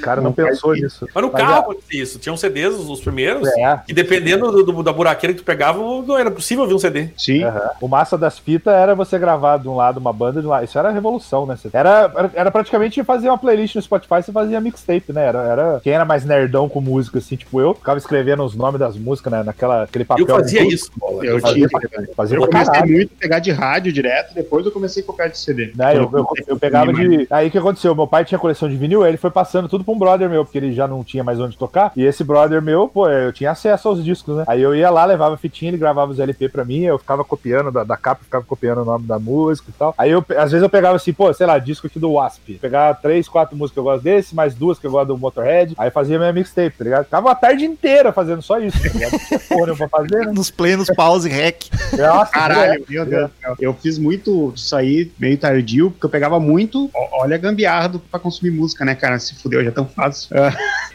[0.00, 1.06] cara não, Não pensou nisso.
[1.14, 2.18] Mas no Mas carro é- acontecia isso.
[2.18, 3.80] Tinham CDs, os, os primeiros, É.
[3.88, 7.08] e dependendo do, do- da buraqueira que tu pegava, não era possível ouvir um CD.
[7.16, 7.44] Sim.
[7.44, 7.70] Aham.
[7.80, 10.64] O massa das fitas era você gravar de um lado uma banda de um lado.
[10.64, 11.56] Isso era a revolução, né?
[11.72, 15.26] Era, era, era praticamente fazer uma playlist no Spotify, você fazia mixtape, né?
[15.26, 18.78] Era, era quem era mais nerdão com música, assim, tipo eu, ficava escrevendo os nomes
[18.78, 19.42] das músicas, né?
[19.42, 20.26] Naquela, aquele papel.
[20.28, 21.24] Eu fazia isso, bola.
[21.24, 21.80] Eu fazia pra-
[22.16, 22.92] Fazia Eu comecei caralho.
[22.92, 25.72] muito a pegar de rádio direto, depois eu comecei a copiar de CD.
[25.74, 27.26] Né, eu, eu, eu pegava de.
[27.30, 27.94] Aí o que aconteceu?
[27.94, 30.44] Meu pai tinha coleção de vinil, ele foi passando passando tudo pra um brother meu,
[30.44, 31.92] porque ele já não tinha mais onde tocar.
[31.96, 34.44] E esse brother meu, pô, eu tinha acesso aos discos, né?
[34.46, 37.72] Aí eu ia lá, levava fitinha, ele gravava os LP pra mim, eu ficava copiando
[37.72, 39.94] da, da capa, ficava copiando o nome da música e tal.
[39.96, 42.58] Aí eu, às vezes eu pegava assim, pô, sei lá, disco aqui do Wasp.
[42.60, 45.74] Pegava três, quatro músicas que eu gosto desse, mais duas que eu gosto do Motorhead.
[45.78, 47.04] Aí fazia minha mixtape, tá ligado?
[47.04, 49.18] Ficava a tarde inteira fazendo só isso, tá ligado?
[49.48, 50.32] Porra, pra fazer, né?
[50.32, 51.64] Nos plenos pause rec.
[51.96, 53.30] Nossa, Caralho, meu Deus.
[53.58, 56.90] Eu fiz muito disso aí, meio tardio, porque eu pegava muito.
[57.12, 59.18] Olha a gambiarra do, pra consumir música, né, cara?
[59.18, 60.36] Se fudeu, já é tão fácil.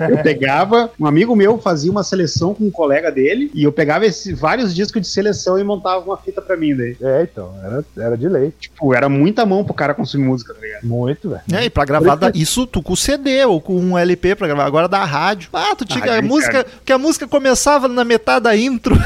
[0.10, 4.06] Eu pegava, um amigo meu fazia uma seleção com um colega dele, e eu pegava
[4.06, 6.96] esse, vários discos de seleção e montava uma fita pra mim daí.
[7.02, 8.54] É, então, era, era de lei.
[8.60, 10.84] Tipo, era muita mão pro cara consumir música, tá ligado?
[10.88, 11.42] Muito, velho.
[11.54, 14.66] É, e pra gravar da- isso tu com CD ou com um LP pra gravar.
[14.66, 15.50] Agora da rádio.
[15.54, 16.66] Ah, tu tinha rádio, a música.
[16.86, 18.96] Que a música começava na metade da intro.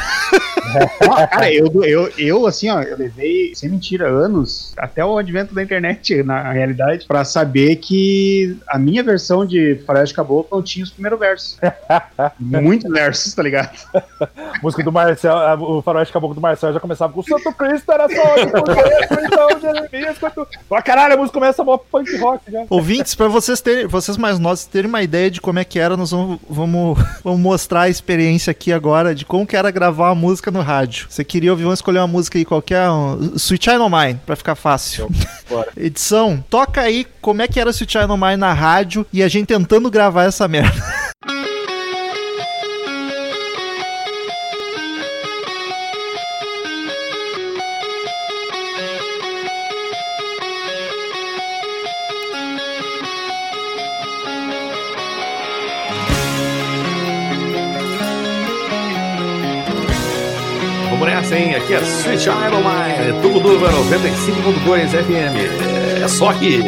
[1.31, 5.63] Cara, eu, eu, eu, assim, ó, eu levei, sem mentira, anos, até o advento da
[5.63, 10.93] internet, na realidade, pra saber que a minha versão de Floresta Caboclo não tinha os
[10.93, 11.57] primeiros versos.
[12.39, 13.69] Muitos versos, tá ligado?
[14.61, 17.91] música do Marcel, a- o faroeste caboclo do Marcel já começava com o Santo Cristo
[17.91, 20.47] era só então Jeremias, quanto...
[20.71, 22.63] Ah, caralho, a música começa mó punk rock já.
[22.69, 25.95] Ouvintes, pra vocês terem, vocês mais novos terem uma ideia de como é que era,
[25.97, 30.15] nós vamos, vamos, vamos mostrar a experiência aqui agora de como que era gravar uma
[30.15, 31.07] música no rádio.
[31.09, 34.55] Você queria ouvir, vamos escolher uma música aí qualquer, um, Sweet Child Mine, pra ficar
[34.55, 35.09] fácil.
[35.49, 35.69] bora.
[35.77, 39.47] Edição, toca aí como é que era Sweet Child Mine na rádio e a gente
[39.47, 40.64] tentando gravar essa merda.
[60.89, 61.55] Vamos nessa, hein?
[61.55, 66.01] Aqui é Switch Iron Mine, Tucuduva 95.2 FM.
[66.03, 66.61] É só aqui.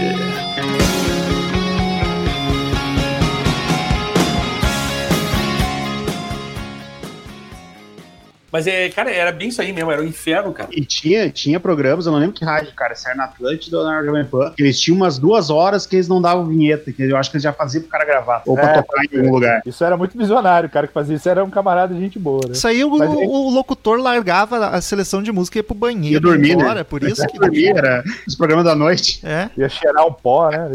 [8.57, 10.67] Mas é, cara, era bem isso aí mesmo, era o inferno, cara.
[10.71, 13.85] E tinha, tinha programas, eu não lembro que rádio, cara, se era na Atlântida ou
[13.85, 17.03] na Jovem Pan, que eles tinham umas duas horas que eles não davam vinheta, que
[17.03, 19.31] eu acho que eles já faziam pro cara gravar, ou pra É, tocar em algum
[19.31, 19.61] lugar.
[19.63, 22.41] Isso era muito visionário, o cara que fazia isso era um camarada de gente boa,
[22.47, 22.53] né?
[22.53, 25.75] Isso aí o, Mas aí- o locutor largava a seleção de música e ia pro
[25.75, 26.13] banheiro.
[26.15, 26.63] Ia dormir, né?
[26.63, 27.37] embora, Por isso que.
[27.37, 29.19] Dormia, era os programas da noite.
[29.23, 29.49] É.
[29.55, 30.71] Ia cheirar um pó, né?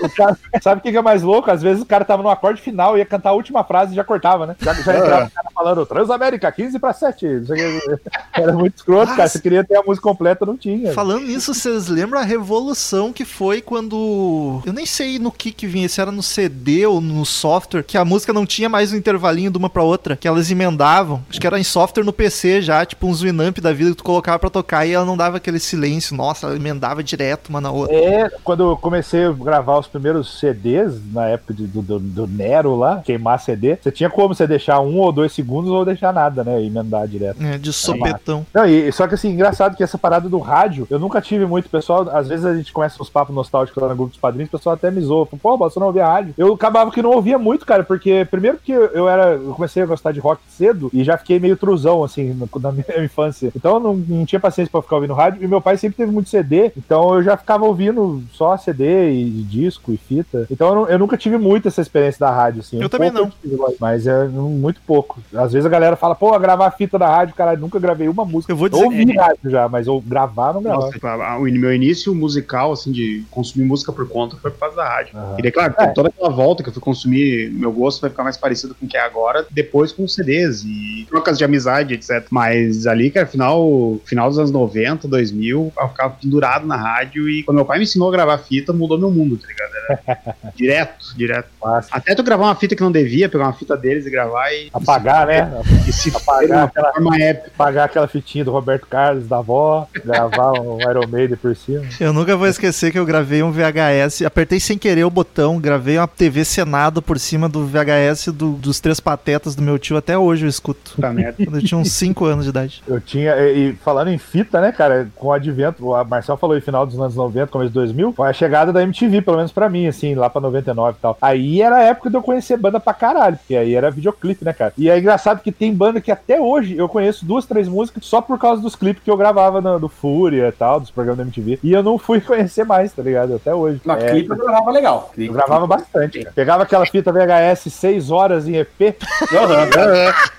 [0.00, 1.50] O cara- sabe o que que é mais louco?
[1.50, 4.04] Às vezes o cara tava no acorde final, ia cantar a última frase e já
[4.04, 4.54] cortava, né?
[4.60, 7.26] Já, já entrava o cara falando Transamérica, 15 pra 7.
[7.26, 8.10] não sei o que.
[8.32, 9.22] Era muito escroto, cara.
[9.22, 9.28] Nossa.
[9.30, 10.92] Você queria ter a música completa, não tinha.
[10.92, 14.62] Falando nisso, vocês lembram a revolução que foi quando.
[14.64, 17.98] Eu nem sei no que que vinha, se era no CD ou no software, que
[17.98, 21.22] a música não tinha mais um intervalinho de uma pra outra, que elas emendavam.
[21.28, 24.04] Acho que era em software no PC já, tipo uns Winamp da vida que tu
[24.04, 26.16] colocava pra tocar e ela não dava aquele silêncio.
[26.16, 27.96] Nossa, ela emendava direto uma na outra.
[27.96, 32.76] É, quando eu comecei a gravar os primeiros CDs, na época do, do, do Nero
[32.76, 36.44] lá, queimar CD, você tinha como você deixar um ou dois segundos ou deixar nada,
[36.44, 36.62] né?
[36.62, 37.42] E emendar direto.
[37.42, 38.44] É, de sopetão.
[38.52, 41.68] Não, e só que assim, engraçado que essa parada do rádio, eu nunca tive muito
[41.68, 42.08] pessoal.
[42.10, 44.74] Às vezes a gente começa uns papos nostálgicos lá no grupo dos padrinhos, o pessoal
[44.74, 45.26] até me zoa.
[45.26, 46.34] Pô, você não ouvia rádio?
[46.36, 49.32] Eu acabava que não ouvia muito, cara, porque primeiro que eu era.
[49.32, 53.04] Eu comecei a gostar de rock cedo e já fiquei meio truzão, assim, na minha
[53.04, 53.52] infância.
[53.54, 55.42] Então eu não, não tinha paciência pra ficar ouvindo rádio.
[55.42, 59.30] E meu pai sempre teve muito CD, então eu já ficava ouvindo só CD e
[59.42, 60.46] disco e fita.
[60.50, 62.78] Então eu, não- eu nunca tive muito essa experiência da rádio, assim.
[62.80, 65.18] Eu Um também pouco tive, mas é não- muito pouco.
[65.34, 68.52] Às vezes a galera fala, pô, gravar fita da rádio, cara, nunca gravei uma música.
[68.52, 68.84] Eu vou Eu dizer.
[68.84, 70.86] ouvi rádio já, mas eu gravar não gravava.
[70.92, 74.58] Nossa, a- a- o meu início musical, assim, de consumir música por conta, foi por
[74.60, 75.16] causa da rádio.
[75.16, 75.36] Aham.
[75.38, 75.86] E daí, claro, É.
[75.88, 78.88] toda aquela volta que eu fui consumir, meu gosto vai ficar mais parecido com o
[78.88, 82.26] que é agora, depois com CDs e trocas de amizade, etc.
[82.30, 87.42] Mas ali, cara, final, final dos anos 90, 2000, eu ficava pendurado na rádio e
[87.42, 89.70] quando meu pai me ensinou a gravar fita, mudou meu mundo, tá ligado?
[90.56, 91.48] Direto, direto.
[91.62, 91.88] Massa.
[91.92, 94.68] Até tu gravar uma fita que não devia, pegar uma fita deles e gravar e...
[94.72, 95.50] Apagar, né?
[95.86, 97.50] E se Apagar aquela- forma épica.
[97.54, 101.82] Apagar aquela fitinha do Roberto Carlos, da avó, gravar um Iron Maiden por cima.
[101.98, 105.98] Eu nunca vou esquecer que eu gravei um VHS, apertei sem querer o botão, gravei
[105.98, 110.16] uma TV Senado por cima do VHS do- dos Três Patetas do meu tio, até
[110.16, 110.92] hoje eu escuto.
[110.96, 111.34] Puta merda.
[111.44, 112.82] Quando eu tinha uns 5 anos de idade.
[112.86, 116.56] Eu tinha, e, e falando em fita, né, cara, com o advento, o Marcel falou
[116.56, 119.52] em final dos anos 90, começo de 2000, foi a chegada da MTV, pelo menos
[119.52, 121.18] pra mim, assim, lá pra 99 e tal.
[121.20, 124.52] Aí era a época de eu conhecer banda pra caralho, porque aí era videoclipe, né,
[124.52, 124.72] cara?
[124.76, 128.20] E é engraçado que tem banda que até hoje eu conheço duas, três músicas só
[128.20, 131.24] por causa dos clipes que eu gravava no, do Fúria e tal, dos programas da
[131.24, 131.58] MTV.
[131.62, 133.34] E eu não fui conhecer mais, tá ligado?
[133.36, 133.80] Até hoje.
[133.84, 135.10] Na É, clipe eu gravava legal.
[135.16, 136.32] eu gravava bastante, cara.
[136.34, 138.96] Pegava aquela fita VHS 6 horas em EP,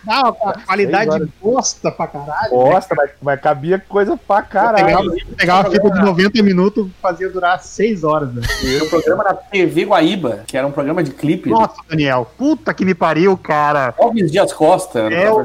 [0.06, 2.50] Não, a qualidade bosta pra caralho.
[2.52, 5.16] bosta, mas, mas cabia coisa pra Pegava, caralho.
[5.38, 8.42] pegava uma fita de 90 minutos, fazia durar 6 horas, né?
[8.84, 11.50] O programa programa na TV Guaíba, que era um programa de clipe.
[11.50, 12.28] Nossa, Daniel.
[12.38, 13.92] Puta que me pariu, cara.
[13.92, 15.00] Clóvis Dias Costa.
[15.12, 15.44] É o.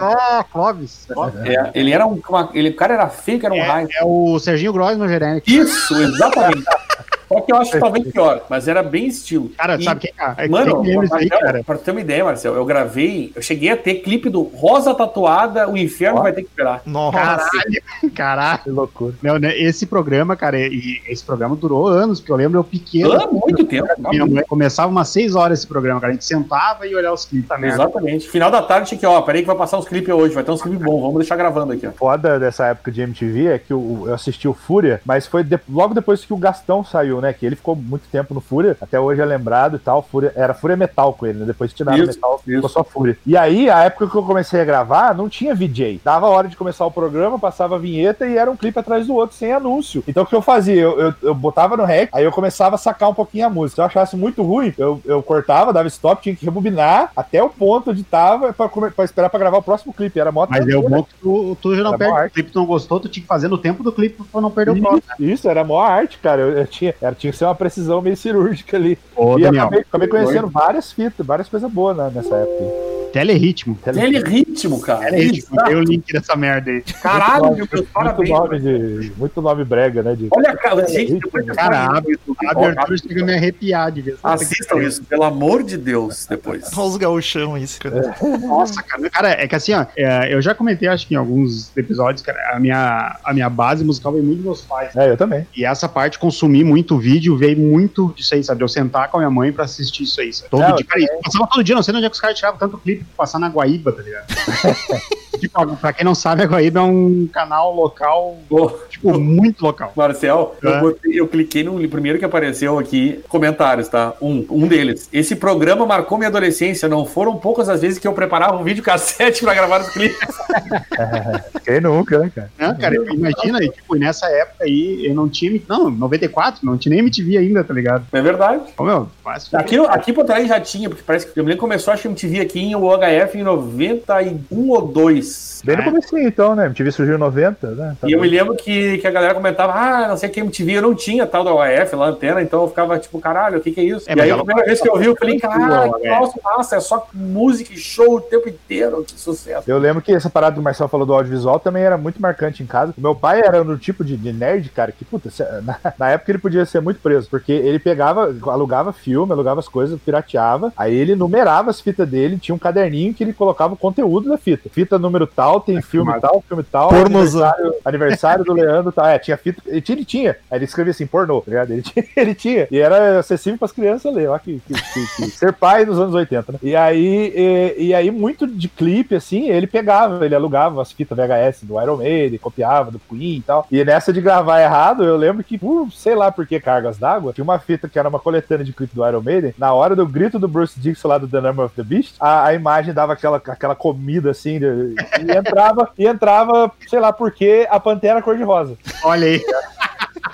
[0.00, 1.06] Ah, Clóvis.
[1.44, 2.20] É, ele era um.
[2.28, 3.88] uma- ele, o cara era feio, que era um raio.
[3.92, 5.48] É, é o Serginho Gross no Gerênico.
[5.50, 6.64] Isso, exatamente.
[7.28, 9.50] Só que eu acho que talvez pior, mas era bem estilo.
[9.58, 10.48] Cara, E- sabe quem é?
[10.48, 11.62] Mano, lembra isso aí, cara?
[11.64, 15.68] pra ter uma ideia, Marcel, eu gravei, eu cheguei a ter clipe do Rosa Tatuada,
[15.68, 16.22] O Inferno Ó.
[16.22, 16.82] vai ter que esperar.
[16.86, 17.16] Nossa.
[17.18, 17.82] Caralho,
[18.14, 18.58] caralho.
[18.62, 19.14] Que loucura.
[19.22, 23.12] Não, né, esse programa, cara, e esse programa durou anos, porque eu lembro eu pequeno.
[23.12, 23.86] Há muito tempo.
[24.10, 26.10] Minha mãe começava umas 6 horas esse programa, cara.
[26.12, 27.48] A gente sentava e olhava os clipes.
[27.48, 27.58] Tá.
[27.60, 28.28] Exatamente.
[28.28, 30.50] Final da tarde tinha que, ó, peraí que vai passar uns clipes hoje, vai ter
[30.50, 31.90] uns clipes bons, vamos deixar gravando aqui, ó.
[31.92, 35.58] foda dessa época de MTV é que eu, eu assisti o Fúria, mas foi de-
[35.68, 37.32] logo depois que o Gastão saiu, né?
[37.32, 40.02] Que ele ficou muito tempo no Fúria, até hoje é lembrado e tal.
[40.02, 41.46] Fúria, era Fúria Metal com ele, né?
[41.46, 42.68] Depois tiraram Isso, Metal, ficou isso.
[42.68, 43.18] só Fúria.
[43.26, 46.00] E aí, a época que eu comecei a gravar, não tinha VJ.
[46.04, 49.06] Dava a hora de começar o programa, passava a vinheta e era um clipe atrás
[49.06, 50.02] do outro, sem anúncio.
[50.06, 50.80] Então o que eu fazia?
[50.80, 53.76] Eu, eu, eu botava no rec, aí eu começava a sacar um pouquinho a música.
[53.76, 57.48] Se eu achasse muito ruim, eu, eu cortava, dava stop, tinha que rebobinar até o
[57.48, 60.18] ponto onde tava pra, pra esperar pra gravar o próximo clipe.
[60.18, 62.26] Era mó Mas é o bom que tu, tu já não Era perde.
[62.26, 64.50] O clipe tu não gostou, tu tinha que fazer no tempo do clipe pra não
[64.50, 65.02] perder o próximo.
[65.18, 66.40] Isso, isso, era mó arte, cara.
[66.40, 68.98] Eu, eu tinha, era, tinha que ser uma precisão meio cirúrgica ali.
[69.14, 72.95] Ô, e Daniel, acabei, acabei conhecendo várias fitas, várias coisas boas né, nessa época.
[73.12, 73.78] Teleritmo.
[73.86, 75.10] Ele ritmo, cara.
[75.10, 76.82] Teleritmo, tem o link dessa merda aí.
[76.82, 78.30] Caralho, muito, meu muito, parabéns.
[78.30, 80.14] nome de, muito nome brega, né?
[80.14, 84.18] De, Olha, cara, gente, depois Cara, a abertura chega a me arrepiar de ver.
[84.22, 86.70] Assistam isso, pelo amor de Deus, depois.
[86.76, 88.14] Olha os gauchão isso, cara.
[88.40, 89.10] Nossa, cara.
[89.10, 92.38] Cara, é que assim, ó, é, eu já comentei, acho que em alguns episódios, cara,
[92.54, 94.94] a minha, a minha base musical veio muito dos meus pais.
[94.96, 95.46] É, eu também.
[95.56, 98.58] E essa parte, consumir muito vídeo, veio muito disso aí, sabe?
[98.58, 100.50] De eu sentar com a minha mãe pra assistir isso aí, sabe?
[100.50, 102.36] Todo Não, dia, cara, isso passava todo dia, não sei onde é que os caras
[102.36, 104.26] tiravam tanto clipe pra passar na Guaíba, tá ligado?
[105.38, 109.92] tipo, pra quem não sabe, a Guaíba é um canal local, Ô, tipo, muito local.
[109.96, 110.66] Marcel, É.
[110.68, 114.14] eu, botei- eu cliquei no primeiro que apareceu aqui, comentários, tá?
[114.20, 115.08] Um, um deles.
[115.12, 116.88] Esse programa marcou minha adolescência.
[116.88, 120.18] Não foram poucas as vezes que eu preparava um vídeo cassete pra gravar os clipes.
[121.64, 122.50] Quem nunca, né, cara?
[122.58, 126.90] Né, cara, imagina, e, tipo, nessa época aí, eu não tinha, não, 94, não tinha
[126.90, 128.06] nem MTV ainda, tá ligado?
[128.12, 128.62] Não é verdade?
[128.78, 129.58] Ô, meu, fácil.
[129.58, 131.96] Aqui, aqui por trás já tinha, porque parece que eu me lembro que começou a
[131.96, 135.55] MTV aqui em UHF em 91 ou 2.
[135.64, 135.84] Bem no É.
[135.86, 136.66] comecinho, então, né?
[136.66, 137.96] MTV surgiu em 90, né?
[138.00, 138.38] Tá E eu me bem.
[138.38, 141.26] lembro que, que a galera comentava, ah, não sei o que MTV, eu não tinha
[141.26, 144.04] tal da UHF lá, antena, então eu ficava tipo, caralho, o que que é isso?
[144.08, 146.08] É, e aí a primeira vez que eu vi, eu falei, caralho, UHF.
[146.08, 149.70] nossa, massa, é só música e show o tempo inteiro, que sucesso.
[149.70, 152.62] Eu lembro que essa parada que o Marcel falou do audiovisual também era muito marcante
[152.62, 152.92] em casa.
[152.96, 155.30] O meu pai era do tipo de, de nerd, cara, que, puta,
[155.62, 159.68] na, na época ele podia ser muito preso, porque ele pegava, alugava filme, alugava as
[159.68, 163.76] coisas, pirateava, aí ele numerava as fitas dele, tinha um caderninho que ele colocava o
[163.76, 164.68] conteúdo da fita.
[164.70, 167.42] Fita número tal, tem filme tal, filme tal, Pornozão.
[167.44, 169.06] aniversário, aniversário do Leandro tal.
[169.06, 170.30] É, tinha fita, ele tinha, ele tinha.
[170.50, 171.70] Aí ele escrevia assim, pornô, tá ligado?
[171.72, 172.68] Ele tinha, ele tinha.
[172.70, 176.14] E era acessível pras crianças ler, ó, que, que- que- que- ser pai nos anos
[176.14, 176.58] 80, né?
[176.62, 177.32] E aí,
[177.78, 181.80] e, e aí muito de clipe, assim, ele pegava, ele alugava as fitas VHS do
[181.80, 183.66] Iron Maiden, copiava do Queen e tal.
[183.70, 187.32] E nessa de gravar errado, eu lembro que, por sei lá por que cargas d'água,
[187.32, 189.54] tinha uma fita que era uma coletânea de clipe do Iron Maiden.
[189.58, 192.46] Na hora do grito do Bruce Dixon lá do The Number of the Beast, a,
[192.46, 197.30] a imagem dava aquela, aquela comida assim, de- e entrava, e entrava, sei lá por
[197.32, 198.76] que, a Pantera cor-de-rosa.
[199.04, 199.44] Olha aí.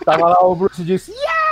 [0.05, 1.43] Tava lá o Bruce Dixon, yeah!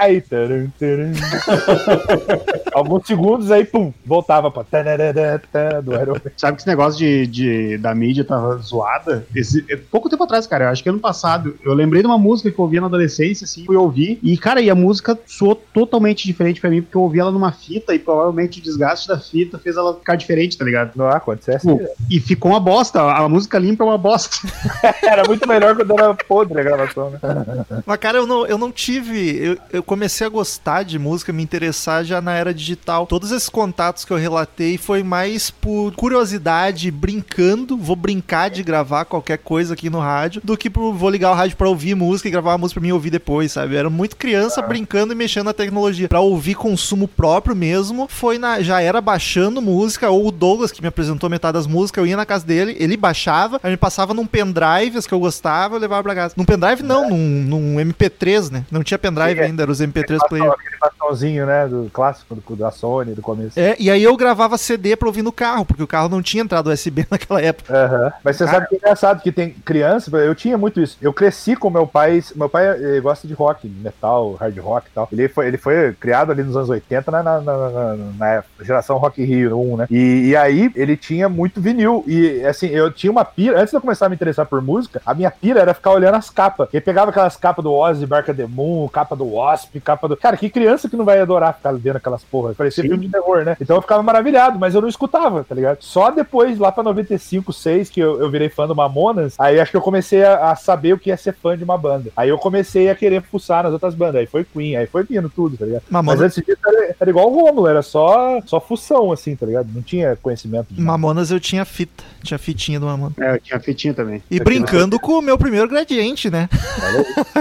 [0.00, 1.12] Aí, taran, taran.
[2.72, 6.20] Alguns segundos aí, pum, voltava pra tanararata do Iron Man.
[6.36, 9.26] Sabe que esse negócio de, de- da mídia tava zoada?
[9.36, 12.16] Esse, é pouco tempo atrás, cara, eu acho que ano passado, eu lembrei de uma
[12.18, 15.54] música que eu ouvia na adolescência, assim, fui ouvir, e, cara, e a música soou
[15.54, 19.18] totalmente diferente pra mim, porque eu ouvi ela numa fita, e provavelmente o desgaste da
[19.20, 20.92] fita fez ela ficar diferente, tá ligado?
[20.96, 21.66] Não acontece.
[21.66, 21.78] Pô,
[22.10, 24.36] E ficou uma bosta, a música limpa é uma bosta.
[25.04, 27.18] Era muito melhor quando era podre a gravação, né?
[27.86, 29.36] Mas, cara, eu não, eu não tive.
[29.36, 33.06] Eu, eu comecei a gostar de música, me interessar já na era digital.
[33.06, 37.76] Todos esses contatos que eu relatei foi mais por curiosidade, brincando.
[37.76, 41.34] Vou brincar de gravar qualquer coisa aqui no rádio, do que por, vou ligar o
[41.34, 43.74] rádio pra ouvir música e gravar uma música pra mim ouvir depois, sabe?
[43.74, 46.08] Eu era muito criança brincando e mexendo na tecnologia.
[46.08, 48.62] Pra ouvir consumo próprio mesmo, foi na.
[48.62, 52.16] Já era baixando música, ou o Douglas, que me apresentou metade das músicas, eu ia
[52.16, 55.80] na casa dele, ele baixava, aí me passava num pendrive, as que eu gostava, eu
[55.80, 56.34] levava pra casa.
[56.36, 58.64] Num pendrive, não, num, num MP3, né?
[58.70, 59.44] Não tinha pendrive Sim, é.
[59.44, 60.50] ainda, eram os MP3 player.
[60.50, 61.66] Aquele bastãozinho, né?
[61.68, 63.58] Do clássico do, da Sony, do começo.
[63.58, 66.42] É, e aí eu gravava CD pra ouvir no carro, porque o carro não tinha
[66.42, 67.72] entrado USB naquela época.
[67.74, 68.12] Aham.
[68.24, 70.96] Mas você sabe que é engraçado que tem criança, eu tinha muito isso.
[71.00, 74.94] Eu cresci com meu pai, meu pai eh, gosta de rock, metal, hard rock e
[74.94, 75.08] tal.
[75.12, 78.96] Ele foi, ele foi criado ali nos anos 80 na, na, na- na- na geração
[78.98, 79.86] Rock Rio 1, né?
[79.90, 82.04] E, e aí ele tinha muito vinil.
[82.06, 85.00] E assim, eu tinha uma pira, antes de eu começar a me interessar por música,
[85.04, 86.68] a minha pira era ficar olhando as capas.
[86.72, 90.16] Ele pegava aquelas capas do Ozzy, Barca the Moon, capa do Wasp, capa do.
[90.16, 92.56] Cara, que criança que não vai adorar ficar vendo aquelas porras?
[92.56, 93.56] Parecia filme de terror, né?
[93.60, 95.78] Então eu ficava maravilhado, mas eu não escutava, tá ligado?
[95.80, 99.70] Só depois, lá pra 95, 6, que eu, eu virei fã do Mamonas, aí acho
[99.72, 102.10] que eu comecei a, a saber o que é ser fã de uma banda.
[102.16, 104.16] Aí eu comecei a querer fuçar nas outras bandas.
[104.20, 105.82] Aí foi Queen, aí foi vindo tudo, tá ligado?
[105.90, 109.44] Mamonas- Mas antes disso era, era igual o Rômulo, era só, só fução, assim, tá
[109.46, 109.68] ligado?
[109.74, 110.80] Não tinha conhecimento de.
[110.80, 112.04] Mamonas eu tinha fita.
[112.22, 113.18] Tinha fitinha do Mamonas.
[113.18, 114.22] É, eu tinha fitinha também.
[114.30, 116.48] E brincando com o meu primeiro gradiente, né?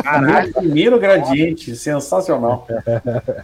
[0.03, 2.67] Caralho, primeiro gradiente, sensacional.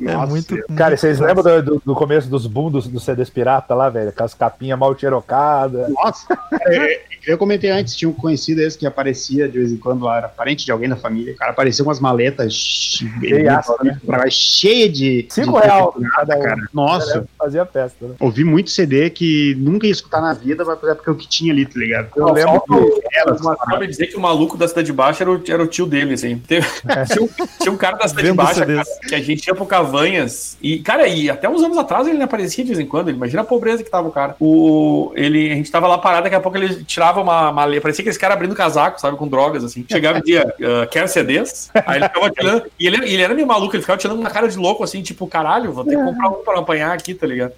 [0.02, 0.56] É muito.
[0.76, 3.90] Cara, e vocês lembram do, do- do começo dos boom dos, dos CDs pirata lá,
[3.90, 4.10] velho?
[4.10, 5.90] Aquelas capinhas mal tirocadas.
[5.90, 10.04] Nossa, é, eu comentei antes, tinha um conhecido esse que aparecia de vez em quando
[10.06, 11.34] lá, era parente de alguém da família.
[11.34, 13.98] O cara aparecia com umas maletas Cheiaça, né?
[14.30, 15.26] cheia de.
[15.30, 16.42] Cinco real cada um.
[16.42, 16.62] cara.
[16.74, 18.16] Nossa, Fazia festa, né?
[18.20, 21.52] ouvi muito CD que nunca ia escutar na vida, mas é porque o que tinha
[21.54, 22.08] ali, tá ligado?
[22.16, 25.42] Eu lembro que Elas, Mas Sabe dizer que o maluco da Cidade Baixa era o,
[25.48, 26.27] era o tio dele, assim.
[26.36, 26.68] Teve-
[27.08, 27.30] tinha, um,
[27.62, 30.58] tinha um cara da Cidade Baixa cara, que a gente ia pro Cavanhas.
[30.62, 33.10] E, cara, e até uns anos atrás ele aparecia de vez em quando.
[33.10, 34.36] Imagina a pobreza que tava o cara.
[34.40, 37.84] O, ele, a gente tava lá parado, daqui a pouco ele tirava uma, letra.
[37.84, 39.86] Parecia que esse cara abrindo casaco, sabe, com drogas, assim.
[39.90, 41.70] Chegava e dizia, "Ah, quer CDs?
[41.86, 42.64] Aí ele ficava tirando.
[42.80, 45.28] E ele, ele era meio maluco, ele ficava tirando uma cara de louco, assim, tipo,
[45.28, 47.54] caralho, vou ter que comprar um pra apanhar aqui, tá ligado?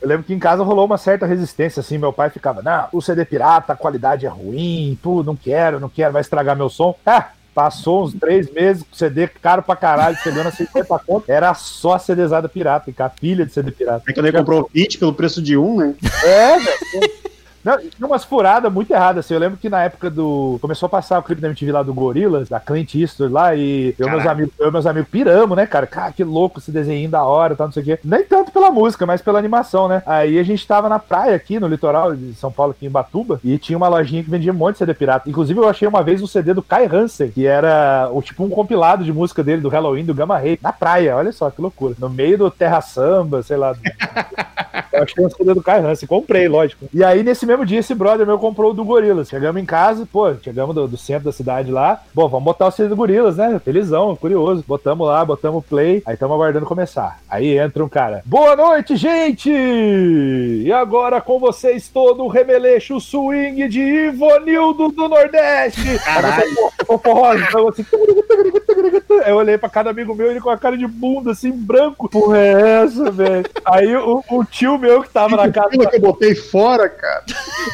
[0.00, 3.00] Eu lembro que em casa rolou uma certa resistência, assim, meu pai ficava, não, o
[3.00, 6.94] CD pirata, a qualidade é ruim, tu, não quero, não quero, vai estragar meu som.
[7.04, 11.54] Ah, passou uns três meses com CD caro pra caralho, chegando a 50 conto, era
[11.54, 14.04] só CDzada pirata, e a pilha de CD pirata.
[14.06, 15.94] É que ele comprou 20 pelo preço de um, né?
[16.22, 17.12] É, velho.
[17.66, 19.34] Não, tinha umas furadas muito erradas, assim.
[19.34, 20.56] Eu lembro que na época do.
[20.62, 23.92] Começou a passar o clipe da MTV lá do Gorilas, da Clint Eastwood lá, e
[23.98, 25.84] eu e meus amigos, eu meus amigos piramos, né, cara?
[25.84, 27.98] Cara, que louco esse desenho da hora, tal, não sei o quê.
[28.04, 30.00] Nem tanto pela música, mas pela animação, né?
[30.06, 33.40] Aí a gente tava na praia aqui, no litoral de São Paulo, aqui em Batuba,
[33.42, 35.28] e tinha uma lojinha que vendia um monte de CD pirata.
[35.28, 38.48] Inclusive, eu achei uma vez um CD do Kai Hansen, que era o tipo um
[38.48, 41.16] compilado de música dele, do Halloween, do Gamma Ray, na praia.
[41.16, 41.96] Olha só que loucura.
[41.98, 43.74] No meio do Terra Samba, sei lá.
[44.92, 46.88] Eu achei um CD do Kai Hansen, comprei, lógico.
[46.92, 49.28] E aí, nesse mesmo dia, esse brother meu comprou o do Gorilas.
[49.28, 52.02] Chegamos em casa, pô, chegamos do, do centro da cidade lá.
[52.12, 53.60] Bom, vamos botar o CD do Gorilas, né?
[53.64, 54.64] Felizão, curioso.
[54.66, 56.02] Botamos lá, botamos play.
[56.04, 57.18] Aí estamos aguardando começar.
[57.28, 58.22] Aí entra um cara.
[58.24, 59.50] Boa noite, gente!
[59.50, 65.98] E agora com vocês todo o remeleixo swing de Ivonildo do Nordeste.
[66.04, 66.46] Caralho.
[67.68, 67.86] Assim,
[69.26, 72.08] eu olhei pra cada amigo meu, ele com a cara de bunda, assim, branco.
[72.08, 73.44] Porra, é essa, velho?
[73.64, 75.70] Aí o, o tio meu que tava na casa.
[75.70, 77.24] Que eu botei fora, cara.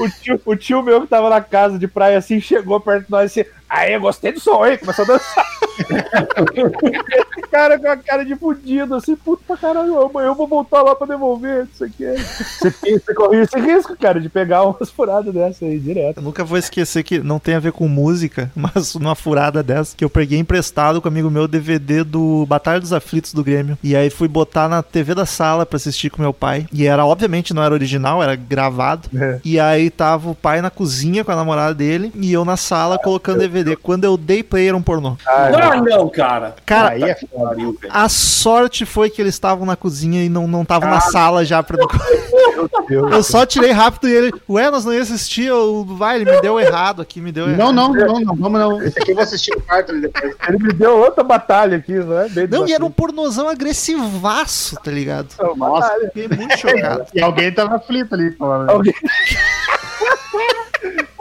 [0.01, 3.11] O tio, o tio meu que tava na casa de praia, assim, chegou perto de
[3.11, 3.49] nós assim.
[3.69, 4.79] Aí, gostei do som, hein?
[4.79, 5.47] Começou a dançar.
[5.79, 10.83] Esse cara com a cara de fudido, assim, puta pra caralho, amanhã eu vou voltar
[10.83, 12.05] lá pra devolver isso aqui.
[12.05, 16.19] Você, você corria esse risco, cara, de pegar umas furadas dessa aí direto.
[16.19, 19.97] Eu nunca vou esquecer que não tem a ver com música, mas numa furada dessa,
[19.97, 23.79] que eu peguei emprestado com um amigo meu DVD do Batalha dos Aflitos do Grêmio.
[23.83, 26.67] E aí fui botar na TV da sala pra assistir com meu pai.
[26.73, 29.09] E era, obviamente, não era original, era gravado.
[29.15, 29.41] É.
[29.45, 32.99] E aí tava o pai na cozinha com a namorada dele e eu na sala
[32.99, 33.77] colocando DVD.
[33.77, 35.17] Quando eu dei play era um pornô.
[35.62, 36.55] Ah, não, cara.
[36.66, 37.92] Cara, Aí é Pariu, velho.
[37.94, 41.62] a sorte foi que eles estavam na cozinha e não não estavam na sala já
[41.62, 41.77] pra
[42.88, 46.40] Eu só tirei rápido e ele, ué, nós não ia assistir, eu, vai, ele me
[46.40, 47.59] deu errado aqui, me deu errado.
[47.59, 48.83] Não, não, não, não, vamos não.
[48.83, 50.35] Esse aqui eu vou assistir o quarto ali depois.
[50.48, 52.29] Ele me deu outra batalha aqui, não é?
[52.29, 55.29] Bem Não, e era um pornozão agressivaço, tá ligado?
[55.57, 57.07] Nossa, Fiquei muito chocado.
[57.14, 58.70] e alguém tava aflito ali falando.
[58.70, 58.94] Alguém...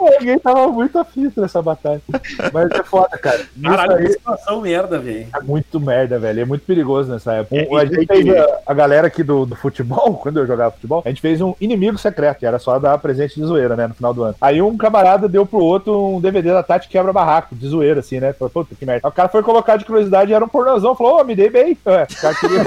[0.06, 2.00] Alguém tava muito aflito nessa batalha.
[2.52, 3.40] Mas é foda, cara.
[3.62, 5.26] Caralho, que aí situação merda, velho.
[5.34, 6.40] é muito merda, velho.
[6.40, 7.56] É muito perigoso nessa época.
[7.56, 11.02] É, a gente fez a, a galera aqui do, do futebol, quando eu jogava futebol,
[11.04, 13.94] a gente fez um inimigo secreto, que era só dar presente de zoeira, né, no
[13.94, 14.34] final do ano.
[14.40, 18.20] Aí um camarada deu pro outro um DVD da Tati Quebra Barraco, de zoeira, assim,
[18.20, 18.32] né?
[18.32, 19.06] Falou, puta que merda.
[19.06, 21.76] Aí o cara foi colocar de curiosidade, era um pornozão, falou, ô, me dei bem.
[21.86, 22.64] Ué, o cara queria...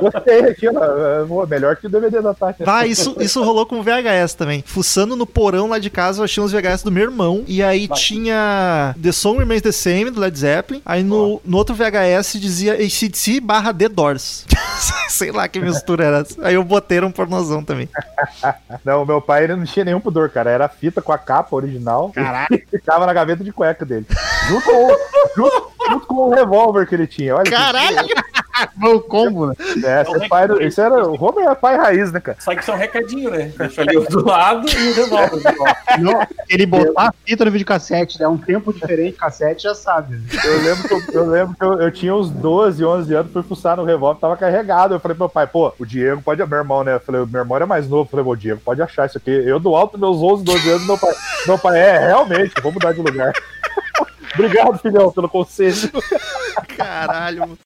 [0.00, 1.44] Gostei aqui, ó.
[1.44, 2.64] É, Melhor que o DVD da Tati.
[2.66, 4.62] Ah, isso, isso rolou com VHS também.
[4.66, 7.44] Fuçando no porão lá de casa, eu achei uns VHS do meu irmão.
[7.46, 10.82] E aí tinha The Song Remains the Same, do Led Zeppelin.
[10.84, 14.44] Aí no, no outro VHS dizia ACDC barra The Doors.
[15.08, 16.36] Sei lá que mistura era essa.
[16.46, 17.88] Aí eu botei um pornozão também.
[18.84, 20.50] Não, o meu pai ele não tinha nenhum pudor, cara.
[20.50, 22.10] Era fita com a capa original.
[22.14, 22.46] Caralho.
[22.72, 24.06] E ficava na gaveta de cueca dele.
[24.48, 24.96] Junto com, o-
[25.36, 27.34] junto, junto com o revólver que ele tinha.
[27.34, 27.96] Olha que- Caralho!
[28.80, 29.54] Foi o combo, né?
[29.84, 31.06] É, esse, pai, esse era.
[31.06, 32.38] O Homer era pai raiz, né, cara?
[32.40, 33.52] Só que isso é um recadinho, né?
[33.56, 35.42] Deixa ali do lado e o revólver.
[35.98, 38.28] Não, ele botar a fita no videocassete, né?
[38.28, 40.16] Um tempo diferente, cassete já sabe.
[40.16, 40.22] né?
[40.44, 43.42] Eu lembro que, eu, eu lembro que eu, eu tinha uns 12, 11 anos, fui
[43.42, 44.94] fuçar no revólver, tava carregado.
[44.94, 46.46] Eu falei pro meu pai, pô, o Diego pode.
[46.46, 46.94] Meu irmão, né?
[46.94, 48.02] Eu falei, o meu irmão era mais novo.
[48.02, 49.30] Eu falei, pô, o Diego pode achar isso aqui.
[49.30, 51.14] Eu, do alto dos meus 11, 12 anos, meu pai,
[51.46, 53.32] meu pai, é, realmente, vou mudar de lugar.
[54.34, 55.90] Obrigado, filhão, pelo conselho.
[56.76, 57.58] Caralho.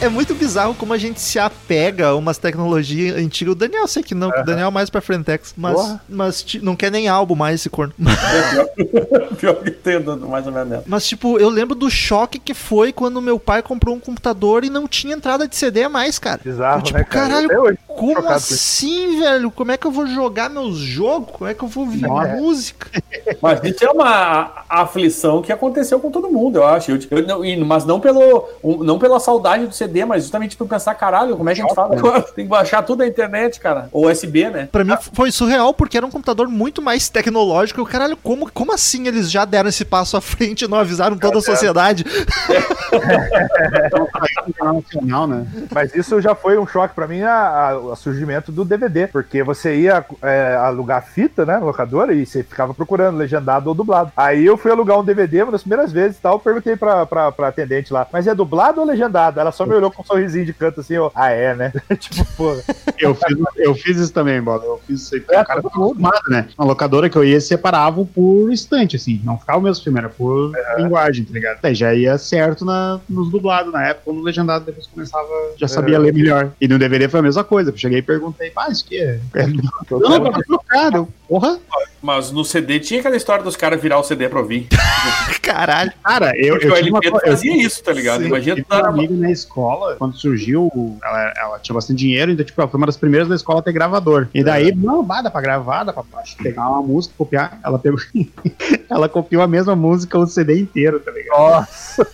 [0.00, 3.52] É muito bizarro como a gente se apega a umas tecnologias antigas.
[3.52, 6.00] O Daniel, sei que não, o Daniel é mais pra Frentex, mas, Porra.
[6.08, 7.92] mas ti- não quer nem álbum mais esse corno.
[9.38, 10.84] Pior que tem, mais ou menos.
[10.86, 14.70] Mas, tipo, eu lembro do choque que foi quando meu pai comprou um computador e
[14.70, 16.40] não tinha entrada de CD a mais, cara.
[16.44, 17.28] Bizarro, Eu, tipo, né, cara?
[17.28, 17.78] caralho, hoje.
[17.88, 19.50] Como assim, velho?
[19.50, 21.32] Como é que eu vou jogar meus jogos?
[21.36, 22.36] Como é que eu vou ouvir Nossa.
[22.36, 22.88] música?
[23.42, 26.92] Mas isso é uma aflição que aconteceu com todo mundo, eu acho.
[26.92, 30.94] Eu, eu mas não, pelo, um- não pela saudade do CD, mas justamente por pensar,
[30.94, 32.22] caralho, como é que a gente fala agora?
[32.22, 33.88] Tem que baixar tudo na internet, cara.
[33.92, 34.68] Ou USB, né?
[34.70, 37.84] Pra mim foi surreal, porque era um computador muito mais tecnológico.
[37.84, 41.38] Caralho, como, como assim eles já deram esse passo à frente e não avisaram toda
[41.38, 42.04] a sociedade?
[44.46, 45.46] Internacional, né?
[45.72, 47.20] Mas isso já foi um choque pra mim,
[47.82, 49.06] o surgimento do DVD.
[49.06, 53.74] Porque você ia é, alugar fita, né, no locador, e você ficava procurando legendado ou
[53.74, 54.12] dublado.
[54.16, 57.32] Aí eu fui alugar um DVD uma das primeiras vezes e tal, perguntei pra, pra,
[57.32, 59.40] pra atendente lá, mas é dublado ou legendado?
[59.40, 61.72] Ela só me olhou com um sorrisinho de canto assim, ó, ah, é, né?
[61.98, 62.62] tipo, porra.
[62.98, 64.64] Eu fiz, eu fiz isso também, bola.
[64.64, 65.24] Eu fiz isso aí.
[65.30, 66.48] É, o cara tá acostumado, né?
[66.58, 69.20] Na locadora que eu ia, separavam por instante, assim.
[69.24, 71.58] Não ficava o mesmo filme, era por linguagem, tá ligado?
[71.62, 75.96] Daí já ia certo na, nos dublados na época, no legendado depois começava, já sabia
[75.96, 75.98] É.
[75.98, 76.52] ler melhor.
[76.60, 77.70] E no DVD foi a mesma coisa.
[77.70, 79.20] Eu cheguei e perguntei, ah, isso que é?
[79.34, 79.46] é
[79.88, 80.96] Todo não, trocado.
[80.96, 81.58] Eu, Porra,
[82.00, 84.66] Mas no CD tinha aquela história dos caras virar o CD pra ouvir.
[85.42, 85.92] Caralho.
[86.02, 88.22] cara, eu, Porque eu o tive uma eu fazia isso, tá ligado?
[88.22, 90.70] Sim, Imagina tá uma amiga na escola, quando surgiu,
[91.04, 93.62] ela, ela tinha bastante dinheiro, então, tipo, ela foi uma das primeiras da escola a
[93.62, 94.28] ter gravador.
[94.32, 96.02] E daí, não, bah, dá pra gravar, dá pra
[96.42, 97.58] pegar uma música, copiar.
[97.62, 98.00] Ela pegou.
[98.88, 101.38] ela copiou a mesma música o CD inteiro, tá ligado?
[101.38, 102.06] Nossa,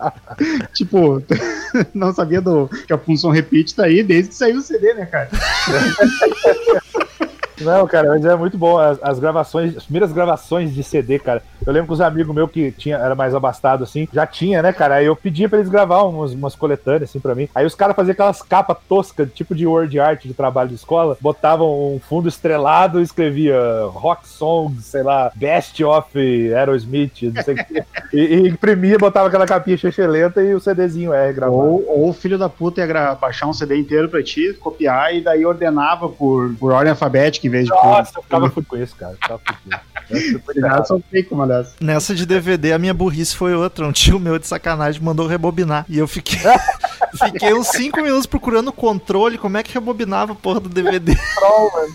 [0.72, 1.22] Tipo,
[1.92, 5.06] não sabia do que a função repeat tá aí desde que saiu o CD, né,
[5.06, 5.28] cara?
[7.60, 8.78] Não, cara, mas é muito bom.
[8.78, 11.42] As, as gravações, as primeiras gravações de CD, cara.
[11.66, 14.72] Eu lembro que os amigos meus que tinha, era mais abastado, assim, já tinha, né,
[14.72, 14.96] cara?
[14.96, 17.48] Aí eu pedia pra eles gravar umas, umas coletâneas, assim, pra mim.
[17.54, 21.16] Aí os caras faziam aquelas capas toscas, tipo de word art de trabalho de escola,
[21.20, 27.54] botavam um fundo estrelado e escrevia rock songs, sei lá, best of Aerosmith, não sei
[27.54, 27.84] o quê.
[28.12, 29.78] E, e imprimia, botava aquela capinha
[30.08, 31.58] lenta e o CDzinho R gravado.
[31.58, 35.44] Ou, o filho da puta ia baixar um CD inteiro pra ti, copiar e daí
[35.44, 38.22] ordenava por, por ordem alfabética em vez de Nossa, eu por.
[38.22, 39.16] ficava fudido com isso, cara.
[39.28, 39.82] Eu ficava.
[41.80, 43.86] Nessa de DVD, a minha burrice foi outra.
[43.86, 45.86] Um tio meu de sacanagem mandou rebobinar.
[45.88, 46.38] E eu fiquei.
[47.24, 51.16] fiquei uns 5 minutos procurando o controle, como é que rebobinava a porra do DVD.
[51.36, 51.94] Troll, mano.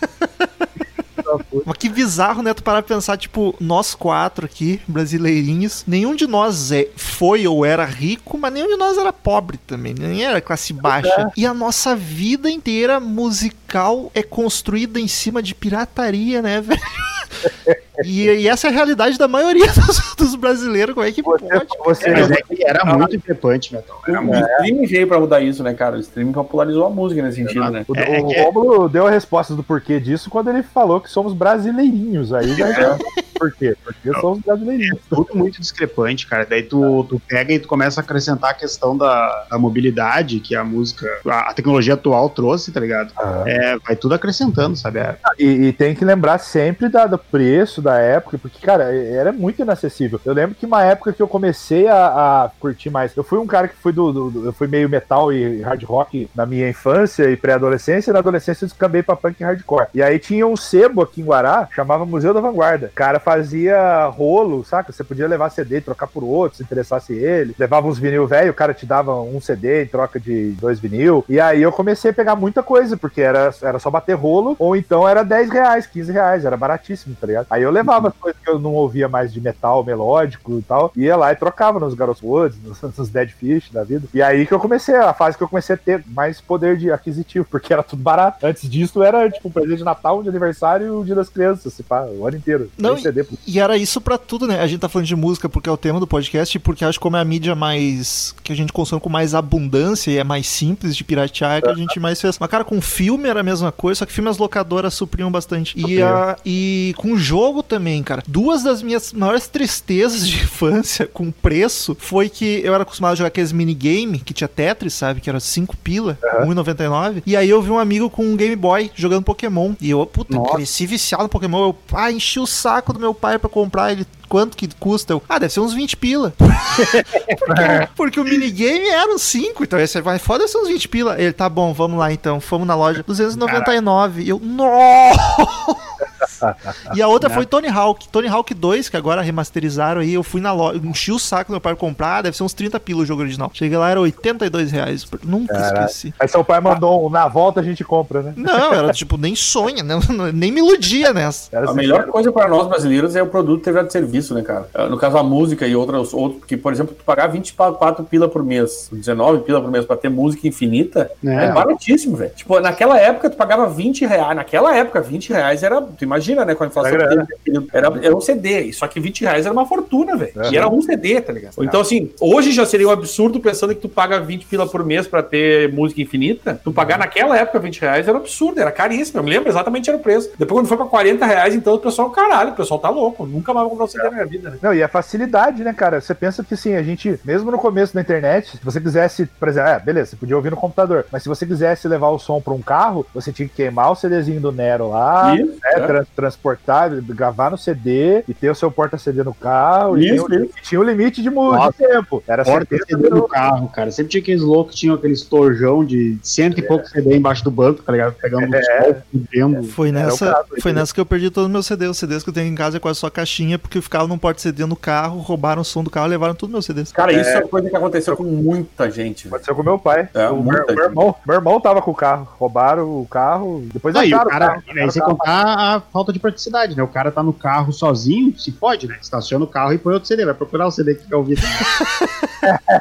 [1.66, 2.54] Mas que bizarro, né?
[2.54, 7.66] Tu parar pra pensar, tipo, nós quatro aqui, brasileirinhos, nenhum de nós é, foi ou
[7.66, 11.32] era rico, mas nenhum de nós era pobre também, nem era classe baixa.
[11.36, 16.82] E a nossa vida inteira musical é construída em cima de pirataria, né, velho?
[18.06, 21.46] E, e essa é a realidade da maioria dos, dos brasileiros, como é que Você,
[21.48, 21.68] pode?
[21.84, 24.02] você, Mas é que era muito discrepante, Metal.
[24.08, 25.98] Era O streaming veio pra mudar isso, né, cara?
[25.98, 27.86] O streaming popularizou a música nesse sentido, né?
[27.88, 31.00] O, É, é o que- Rômulo deu a resposta do porquê disso quando ele falou
[31.02, 32.34] que somos brasileirinhos.
[32.34, 32.98] Aí já já-
[33.38, 33.76] Por quê?
[33.84, 35.00] Porque somos brasileirinhos.
[35.10, 36.46] tudo muito discrepante, cara.
[36.46, 40.56] Daí tu, tu pega e tu começa a acrescentar a questão da, da mobilidade que
[40.56, 43.14] a música, a, a tecnologia atual trouxe, tá ligado?
[43.46, 45.00] É, vai tudo acrescentando, sabe?
[45.00, 49.32] É, E, e tem que lembrar sempre da- do preço da época, porque, cara, era
[49.32, 50.20] muito inacessível.
[50.24, 53.16] Eu lembro que uma época que eu comecei a, a curtir mais.
[53.16, 56.30] Eu fui um cara que fui do, do- Eu fui meio metal e hard rock
[56.36, 59.88] na minha infância e pré-adolescência, e na adolescência eu descambei pra punk e hardcore.
[59.94, 62.88] E aí tinha um sebo aqui em Guará, chamava Museu da Vanguarda.
[62.88, 64.92] O cara fazia rolo, saca?
[64.92, 67.56] Você podia levar CD trocar por outro, se interessasse ele.
[67.58, 71.24] Levava uns vinil velho, o cara te dava um CD em troca de dois vinil.
[71.30, 74.76] E aí eu comecei a pegar muita coisa, porque era, era só bater rolo, ou
[74.76, 77.48] então era 10 reais, 15 reais, era baratíssimo, tá ligado?
[77.50, 80.92] Aí eu levava as coisas que eu não ouvia mais de metal melódico e tal,
[80.96, 84.08] ia lá e trocava nos Garros Woods, nos, nos Dead Fish da vida.
[84.14, 86.92] E aí que eu comecei, a fase que eu comecei a ter mais poder de
[86.92, 88.46] aquisitivo, porque era tudo barato.
[88.46, 91.84] Antes disso era tipo presente de Natal, de aniversário e o dia das crianças, se
[91.84, 92.70] pá, o ano inteiro.
[92.78, 93.26] Não, CD.
[93.48, 94.60] E era isso pra tudo, né?
[94.60, 97.00] A gente tá falando de música porque é o tema do podcast e porque acho
[97.00, 98.36] que como é a mídia mais.
[98.44, 101.70] que a gente consome com mais abundância e é mais simples de piratear, é que
[101.70, 102.38] a gente mais fez.
[102.40, 105.80] Mas, cara, com filme era a mesma coisa, só que filme as locadoras supriam bastante.
[105.80, 108.24] E, a, e com jogo também, cara.
[108.28, 113.16] Duas das minhas maiores tristezas de infância com preço foi que eu era acostumado a
[113.16, 115.22] jogar aqueles minigame que tinha Tetris, sabe?
[115.22, 117.24] Que era 5 pila, 1,99.
[117.26, 119.74] E aí eu vi um amigo com um Game Boy jogando Pokémon.
[119.80, 120.56] E eu, puta, Nossa.
[120.56, 121.68] cresci viciado no Pokémon.
[121.68, 123.92] Eu, ah, enchi o saco do meu pai pra comprar.
[123.92, 125.14] Ele quanto que custa?
[125.14, 126.34] Eu, ah, deve ser uns 20 pila.
[126.38, 131.20] porque, porque o minigame era uns 5, então esse vai foda ser uns 20 pila.
[131.20, 132.40] Ele, tá bom, vamos lá então.
[132.40, 134.22] Fomos na loja, 299.
[134.22, 135.76] E eu, nossa!
[136.96, 138.08] E a outra foi Tony Hawk.
[138.10, 140.14] Tony Hawk 2, que agora remasterizaram aí.
[140.14, 142.22] Eu fui na loja, enchi o saco do meu pai pra comprar.
[142.22, 143.50] Deve ser uns 30 pila o jogo original.
[143.54, 145.06] Cheguei lá, era 82 reais.
[145.24, 145.86] Nunca Caraca.
[145.86, 146.14] esqueci.
[146.20, 148.34] Aí seu pai mandou um, na volta a gente compra, né?
[148.36, 149.96] Não, era tipo, nem sonha, né?
[150.34, 151.50] nem me iludia nessa.
[151.52, 154.42] Era A assim, melhor coisa para nós brasileiros é o produto TV de serviço, né,
[154.42, 154.68] cara?
[154.90, 158.44] No caso, a música e outros, outros que, por exemplo, tu pagar 24 pila por
[158.44, 161.52] mês, 19 pila por mês pra ter música infinita, é, É.
[161.52, 162.32] baratíssimo, velho.
[162.36, 164.36] Tipo, naquela época tu pagava 20 reais.
[164.36, 165.82] Naquela época, 20 reais era.
[165.82, 166.56] Tu imagina, né?
[166.56, 167.28] Com a inflação Era
[167.74, 168.72] era, era um CD.
[168.74, 170.34] Só que 20 reais era uma fortuna, velho.
[170.38, 170.52] É.
[170.52, 171.54] E era um CD, tá ligado?
[171.60, 175.08] Então, assim, hoje já seria um absurdo pensando que tu paga 20 pila por mês
[175.08, 176.60] pra ter música infinita.
[176.64, 179.20] Tu pagar naquela época 20 reais era um absurdo, era caríssimo.
[179.20, 180.32] Eu me lembro exatamente era o preço.
[180.38, 183.26] Depois, quando foi pra 40 reais, então o pessoal, caralho, o pessoal tá louco.
[183.26, 184.58] Nunca mais vou comprar um CD na minha vida, né?
[184.62, 186.02] Não, e a facilidade, né, cara?
[186.02, 189.48] Você pensa que assim, a gente, mesmo no começo da internet, se você quisesse, por
[189.48, 192.42] exemplo, é, beleza, você podia ouvir no computador, mas se você quisesse levar o som
[192.42, 195.99] pra um carro, você tinha que queimar o CDzinho do Nero lá, Isso, né, é.
[196.06, 199.98] Tra- transportar, gravar no CD e ter o seu porta-CD no carro.
[199.98, 200.26] e Isso,
[200.64, 201.74] tinha, um- limite de, Nossa.
[201.74, 202.24] tempo.
[202.28, 203.92] Era Porta 70 CD no carro, cara.
[203.92, 207.52] Sempre tinha aqueles loucos que tinham aqueles torjão de cento e pouco CD embaixo do
[207.52, 208.14] banco, tá ligado?
[208.14, 208.60] Pegando É.
[208.60, 208.96] o sol,
[209.32, 209.64] vendo.
[209.70, 210.80] Foi o nessa, caso, foi né?
[210.82, 211.90] nessa que eu perdi todos os meus CDs.
[211.92, 214.18] Os CDs que eu tenho em casa é quase só caixinha, porque eu ficava num
[214.18, 216.92] porta-CD no carro, roubaram o som do carro e levaram todos os meus CDs.
[216.92, 219.28] Cara, isso é coisa que aconteceu com muita gente.
[219.28, 220.10] Aconteceu com meu pai.
[220.14, 222.28] É, o meu, meu irmão, meu irmão tava com o carro.
[222.40, 223.64] Roubaram o carro.
[223.74, 225.18] Depois Aí, o cara, carro, aí acharam sem o carro.
[225.18, 226.84] contar a falta de praticidade, né?
[226.84, 228.98] O cara tá no carro sozinho, se pode, né?
[229.02, 231.40] Estaciona o carro e põe outro CD, vai procurar o CD que quer ouvir.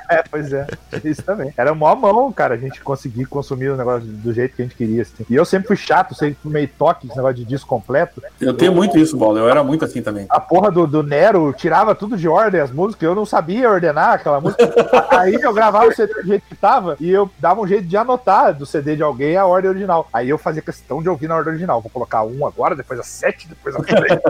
[0.09, 0.67] É, pois é.
[1.05, 1.53] Isso também.
[1.57, 4.77] Era mó mão, cara, a gente conseguir consumir o negócio do jeito que a gente
[4.77, 5.03] queria.
[5.03, 5.25] assim.
[5.29, 8.23] E eu sempre fui chato, sempre meio toque, esse negócio de disco completo.
[8.41, 9.41] Eu tenho muito isso, Bola.
[9.41, 10.27] Eu era muito assim também.
[10.31, 14.15] A porra do, do Nero tirava tudo de ordem, as músicas, eu não sabia ordenar
[14.15, 14.65] aquela música.
[15.11, 17.97] Aí eu gravava o CD do jeito que tava e eu dava um jeito de
[17.97, 20.09] anotar do CD de alguém a ordem original.
[20.13, 21.81] Aí eu fazia questão de ouvir na ordem original.
[21.81, 24.19] Vou colocar um agora, depois a sete, depois a três.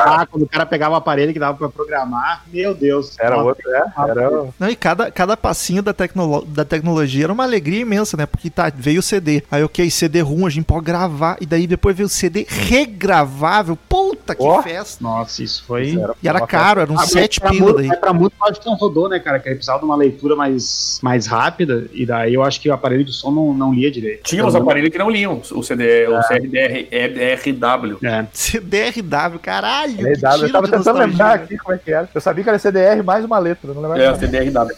[0.00, 3.16] Ah, quando o cara pegava o aparelho que dava pra programar, meu Deus.
[3.18, 3.84] Era Nossa, outro, é.
[4.08, 8.26] Era, Não, e cada, cada passinho da, tecnolo da tecnologia era uma alegria imensa, né?
[8.26, 9.42] Porque tá, veio o CD.
[9.50, 11.36] Aí, ok, CD ruim, a gente pode gravar.
[11.40, 13.76] E daí depois veio o CD regravável.
[13.88, 14.62] Puta que Ó.
[14.62, 15.02] festa.
[15.02, 15.88] Nossa, isso foi.
[15.88, 17.86] Isso era E era caro, eram Ah, mas 7 pra pila daí.
[17.88, 19.38] mas Pra muito acho que não rodou, né, cara?
[19.38, 21.86] Que ele precisava de uma leitura mais, mais rápida.
[21.92, 24.22] E daí eu acho que o aparelho de som não, não lia direito.
[24.22, 27.87] Tinha uns aparelhos que não liam o CD, o CRDR, EDRW.
[28.02, 28.26] É.
[28.32, 29.96] CDRW, caralho.
[29.96, 30.42] que RW.
[30.46, 31.06] Eu tava tentando nostalgia.
[31.06, 32.08] lembrar aqui como é que era.
[32.14, 34.02] Eu sabia que era CDR mais uma letra, não lembrava.
[34.02, 34.76] É, o CDRW.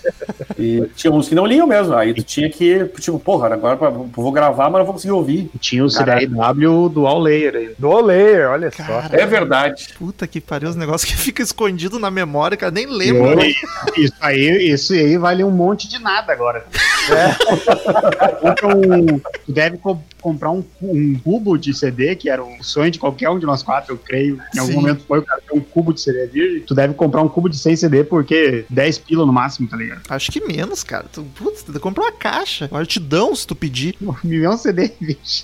[0.58, 1.94] E tinha uns que não liam mesmo.
[1.94, 5.50] Aí tu tinha que, tipo, porra, agora vou gravar, mas não vou conseguir ouvir.
[5.54, 5.90] E tinha o.
[5.90, 7.70] CDRW Dual Layer aí.
[7.78, 8.82] Do layer, olha só.
[8.84, 9.14] Caralho.
[9.20, 9.88] É verdade.
[9.98, 13.34] Puta que pariu, os negócios que fica escondido na memória, cara, nem lembro.
[13.36, 13.52] né?
[13.96, 16.64] Isso aí, isso aí vale um monte de nada agora.
[18.64, 22.98] Um- tu deve co- comprar um, um cubo de CD, que era o sonho de
[22.98, 24.38] qualquer um de nós quatro, eu creio.
[24.54, 24.76] Em algum Sim.
[24.78, 26.60] momento foi o cara ter um cubo de CD virgem.
[26.60, 30.00] Tu deve comprar um cubo de 100 CD porque 10 pila no máximo, tá ligado?
[30.08, 31.06] Acho que menos, cara.
[31.12, 32.66] Tu, putz, tu compra uma caixa.
[32.66, 33.96] Agora te dão se tu pedir.
[34.02, 34.92] Um milhão de CD.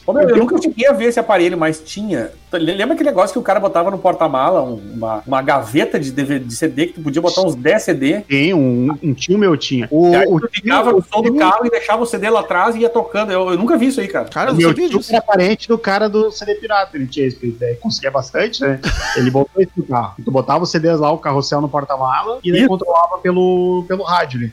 [0.06, 2.30] Ô, meu, eu nunca cheguei a ver esse aparelho, mas tinha.
[2.52, 6.44] Lembra aquele negócio que o cara botava no porta-mala, um- uma, uma gaveta de, DVD,
[6.44, 8.20] de CD que tu podia botar uns 10 CD?
[8.20, 9.88] Tem um, um tio meu tinha.
[9.90, 12.40] O, E aí o tu ligava no som do carro e deixava o CD lá
[12.40, 13.32] atrás e ia tocando.
[13.32, 14.26] Eu, eu nunca vi isso aí, cara.
[14.28, 15.12] Cara, meu tio disso.
[15.12, 16.96] era parente do cara do CD pirata.
[16.96, 18.80] Ele tinha esse daí, conseguia bastante, né?
[19.16, 20.14] Ele botou isso no carro.
[20.24, 22.68] Tu botava os CDs lá, o carrossel no porta-mala, e Isso.
[22.68, 24.52] controlava pelo, pelo rádio ali.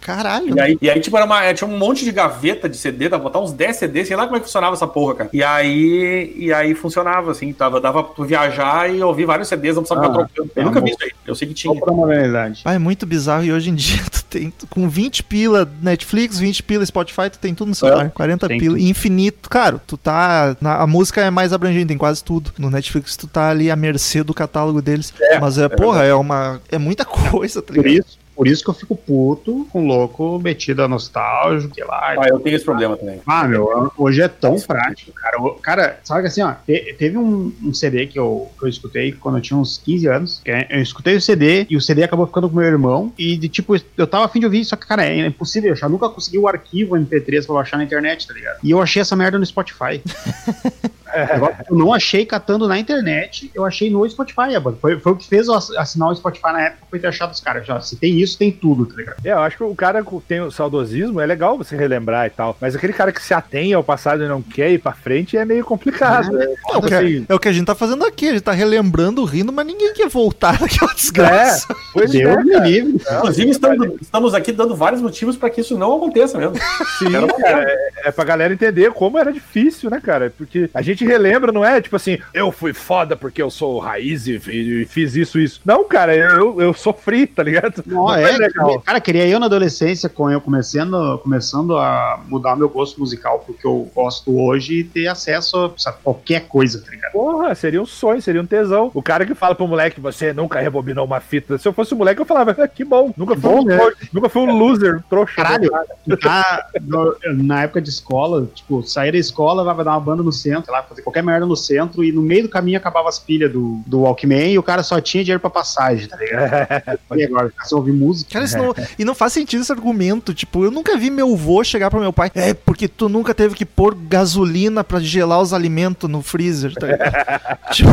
[0.00, 0.56] Caralho.
[0.56, 3.22] E aí, e aí, tipo, era uma, tinha um monte de gaveta de CD, dava
[3.22, 5.30] pra botar uns 10 CD, sei lá como é que funcionava essa porra, cara.
[5.32, 9.74] E aí, e aí funcionava, assim, tava, dava pra tu viajar e ouvir vários CDs,
[9.76, 10.50] não precisava Ah, ficar trocando.
[10.54, 10.88] Eu é nunca amor.
[10.88, 11.82] vi isso aí, eu sei que Só tinha.
[11.82, 12.60] pra modernidade.
[12.66, 13.42] Ah, é muito bizarro.
[13.44, 17.38] E hoje em dia, tu tem tu- com 20 pila Netflix, 20 pila Spotify, tu
[17.38, 18.10] tem tudo no celular.
[18.10, 18.76] 40 tem pila.
[18.76, 18.86] tudo.
[18.86, 19.48] Infinito.
[19.48, 20.54] Claro, tu tá.
[20.60, 22.52] na- a música é mais abrangente, tem quase tudo.
[22.58, 25.14] No Netflix, tu tá ali à mercê do catálogo deles.
[25.40, 26.60] Mas é, porra, é uma.
[26.70, 28.06] É muita coisa, tá Por ligado?
[28.06, 32.14] isso, por isso que eu fico puto com louco metido a nostálgico, sei lá.
[32.18, 33.20] Ah, eu tenho esse problema também.
[33.26, 35.38] Ah, meu, hoje é tão prático, cara.
[35.62, 39.12] Cara, sabe que assim, ó, te- teve um, um CD que eu, que eu escutei
[39.12, 40.40] quando eu tinha uns 15 anos.
[40.44, 43.12] que é- Eu escutei o CD e o CD acabou ficando com meu irmão.
[43.18, 45.86] E, de, tipo, eu tava afim de ouvir, só que, cara, é impossível achar.
[45.86, 48.58] Eu nunca consegui o arquivo MP3 pra baixar na internet, tá ligado?
[48.62, 50.02] E eu achei essa merda no Spotify.
[51.30, 54.76] Agora, Eu não achei catando na internet, eu achei no Spotify, Abad.
[54.80, 57.32] Foi, foi o que fez eu ass- assinar o Spotify na época, foi ter achado
[57.32, 57.66] os caras.
[57.66, 59.16] Já, se tem isso, tem tudo, tá ligado?
[59.24, 62.30] É, eu acho que o cara que tem o saudosismo, é legal você relembrar e
[62.30, 62.56] tal.
[62.60, 65.44] Mas aquele cara que se atém ao passado e não quer ir pra frente é
[65.44, 66.32] meio complicado.
[66.32, 66.46] né?
[66.70, 68.52] É o, que, Assim, é o que a gente tá fazendo aqui, a gente tá
[68.52, 71.74] relembrando, rindo, mas ninguém quer voltar naquela desgraça.
[71.92, 72.66] pois é, Deus me cara.
[72.66, 72.96] livre.
[73.16, 76.54] Inclusive, estamos, estamos aqui dando vários motivos para que isso não aconteça mesmo.
[76.98, 80.32] Sim, cara, é, é pra galera entender como era difícil, né, cara?
[80.36, 84.26] Porque a gente relembra, não é tipo assim, eu fui foda porque eu sou raiz
[84.26, 85.60] e, fi- fiz isso, isso.
[85.64, 87.82] Não, cara, eu, eu sofri, tá ligado?
[87.86, 88.80] Não, Não é, é legal.
[88.80, 93.54] Cara, queria eu na adolescência, com eu começando, começando a mudar meu gosto musical pro
[93.54, 97.12] que eu gosto hoje e ter acesso a qualquer coisa, tá ligado?
[97.12, 98.90] Porra, seria um sonho, seria um tesão.
[98.94, 101.58] O cara que fala pro moleque, você nunca rebobinou uma fita.
[101.58, 103.12] Se eu fosse o moleque, eu falava, "Ah, que bom.
[103.16, 103.78] Nunca bom, um, né?
[104.12, 105.34] nunca fui um loser, um trouxa.
[105.36, 105.70] Caralho,
[106.06, 110.32] na, no- na época de escola, tipo, sair da escola, vai dar uma banda no
[110.32, 113.50] centro, lá, fazer qualquer merda no centro, e no meio do caminho acabava as pilhas
[113.52, 116.98] do, do Walkman e o cara só tinha dinheiro pra passagem, tá ligado?
[117.16, 118.30] e agora, ficar sem ouvir música.
[118.32, 120.32] Cara, isso não, e não faz sentido esse argumento.
[120.34, 122.30] Tipo, eu nunca vi meu avô chegar pro meu pai.
[122.34, 126.86] É, porque tu nunca teve que pôr gasolina pra gelar os alimentos no freezer, tá
[126.86, 127.12] ligado?
[127.72, 127.90] tipo,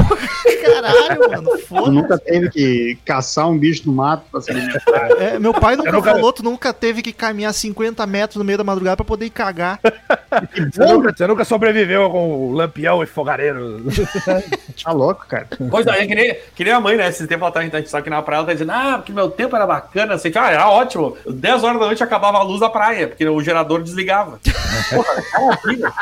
[0.64, 1.92] caralho, mano, Tu foda.
[1.92, 5.10] nunca teve que caçar um bicho no mato pra se alimentar.
[5.20, 8.44] É, meu pai nunca Eu nunca- falou, tu nunca teve que caminhar 50 metros no
[8.44, 9.80] meio da madrugada pra poder ir cagar.
[10.72, 13.84] Você nunca, você nunca sobreviveu com o lampião e fogareiro.
[14.82, 15.46] Tá louco, cara.
[15.70, 17.10] Pois é, que nem, que nem a mãe, né?
[17.10, 19.30] Esse tempo atrás a gente tá aqui na praia, ela tá dizendo, ah, porque meu
[19.30, 21.18] tempo era bacana, assim, ah, era ótimo.
[21.28, 24.40] 10 horas da noite acabava a luz da praia, porque o gerador desligava.
[24.90, 25.94] Porra, cara,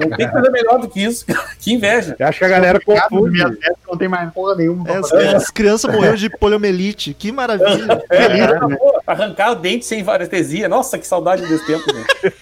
[0.00, 1.24] não tem coisa melhor do que isso.
[1.58, 2.16] que inveja.
[2.18, 3.58] Eu acho que a galera Minha confunde.
[3.86, 7.14] não tem mais porra nenhuma É, as, crianças morreram de poliomielite.
[7.14, 8.02] Que maravilha.
[8.08, 8.76] É, Feliz, era, né?
[9.06, 10.68] arrancar o dente sem anestesia.
[10.68, 12.34] Nossa, que saudade desse tempo, gente.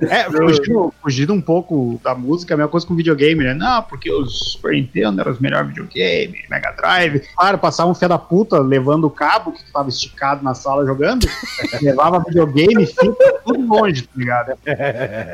[0.00, 3.54] É, fugindo, fugindo um pouco da música, a mesma coisa com videogame, né?
[3.54, 7.22] Não, porque os Super Nintendo eram os melhores videogames, Mega Drive.
[7.36, 10.84] Claro, passava um fé da puta levando o cabo que tu tava esticado na sala
[10.84, 11.26] jogando,
[11.80, 14.52] levava videogame, fita, tudo longe, tá ligado?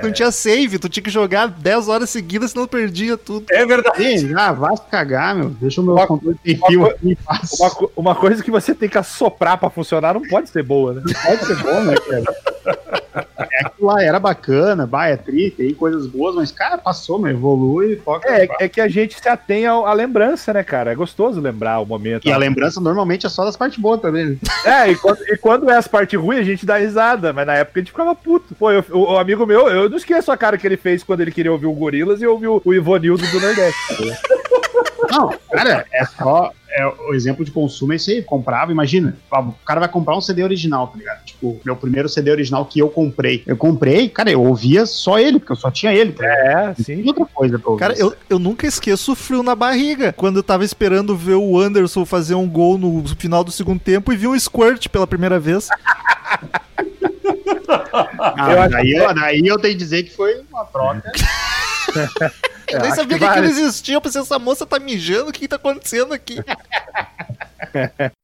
[0.03, 3.47] Não tinha save, tu tinha que jogar 10 horas seguidas, senão perdia tudo.
[3.51, 4.21] É verdade.
[4.21, 5.51] Sim, ah, vai se cagar, meu.
[5.51, 7.57] Deixa o meu Uma- controle sem uma fio aqui e faço.
[7.63, 11.03] Uma, uma coisa que você tem que assoprar pra funcionar não pode ser boa, né?
[11.25, 13.26] Pode ser bom, né, cara?
[13.39, 17.33] É que lá era bacana, vai, é tri, tem coisas boas, mas, cara, passou, mas
[17.35, 18.29] evolui, foca.
[18.29, 20.93] É, é que a gente se atém à lembrança, né, cara?
[20.93, 22.27] É gostoso lembrar o momento.
[22.27, 24.27] E a lembrança normalmente é só das partes boas também.
[24.27, 24.37] né?
[24.65, 27.55] É, e quando, e quando é as partes ruins, a gente dá risada, mas na
[27.55, 28.55] época a gente ficava puto.
[28.55, 31.21] Pô, eu- o, o amigo meu, eu não esqueço a cara que ele fez quando
[31.21, 33.79] ele queria ouvir o Gorilas e ouvir o, o Ivonildo do Nordeste.
[35.11, 36.53] Não, cara, é só.
[36.69, 38.23] É, o exemplo de consumo é isso aí.
[38.23, 39.17] Comprava, imagina.
[39.33, 41.25] O cara vai comprar um CD original, tá ligado?
[41.25, 43.43] Tipo, meu primeiro CD original que eu comprei.
[43.47, 46.13] Eu comprei, cara, eu ouvia só ele, porque eu só tinha ele.
[46.13, 46.27] Tá?
[46.27, 46.97] É, sim.
[46.97, 47.81] tinha outra coisa pra ouvir.
[47.81, 50.13] Cara, eu, eu nunca esqueço o frio na barriga.
[50.13, 54.13] Quando eu tava esperando ver o Anderson fazer um gol no final do segundo tempo
[54.13, 55.69] e vi um squirt pela primeira vez.
[57.69, 61.11] Ah, eu daí, eu, daí eu tenho que dizer que foi uma troca.
[62.69, 63.95] Eu nem acho sabia que que, aquilo existia.
[63.95, 66.37] Eu pensei, essa moça tá mijando, o que, que tá acontecendo aqui?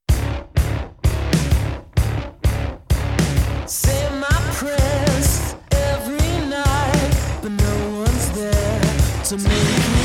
[3.65, 8.81] Say my prayers every night, but no one's there
[9.29, 10.02] to make it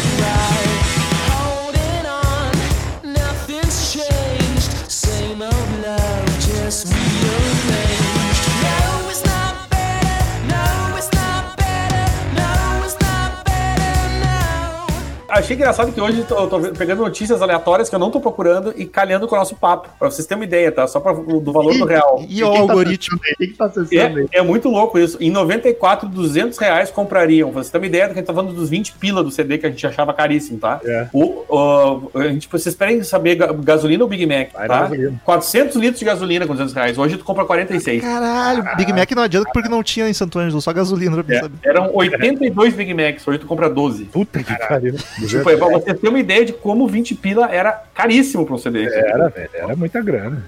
[15.49, 18.85] Achei engraçado que hoje eu tô pegando notícias aleatórias que eu não tô procurando e
[18.85, 19.89] calhando com o nosso papo.
[19.99, 20.87] Pra vocês terem uma ideia, tá?
[20.87, 22.23] Só pra, do valor do real.
[22.29, 23.17] E o algoritmo.
[23.17, 24.29] O que, que tá acessando aí?
[24.31, 25.17] É, é muito louco isso.
[25.19, 27.51] Em 94, 200 reais comprariam.
[27.51, 29.31] Pra Você tem uma ideia do que a gente tá falando dos 20 pila do
[29.31, 30.83] CD que a gente achava caríssimo, tá?
[30.85, 31.09] É.
[31.15, 34.83] O, o- a gente, vocês esperem saber ga- gasolina ou Big Mac, Vai tá?
[34.83, 35.19] gasolina.
[35.25, 36.99] 400 litros de gasolina com 200 reais.
[36.99, 38.03] Hoje tu compra 46.
[38.03, 41.41] Caralho, Big Mac não adianta porque não tinha em Santo Ângelo, só gasolina pra É,
[41.65, 44.05] eram 82 Big Macs, hoje tu compra 12.
[44.05, 44.95] Puta que pariu.
[45.39, 48.59] Tipo, é pra você ter uma ideia de como 20 pila era caríssimo pra um
[48.59, 48.85] CD.
[48.85, 49.49] Era, velho.
[49.55, 50.43] Era muita grana.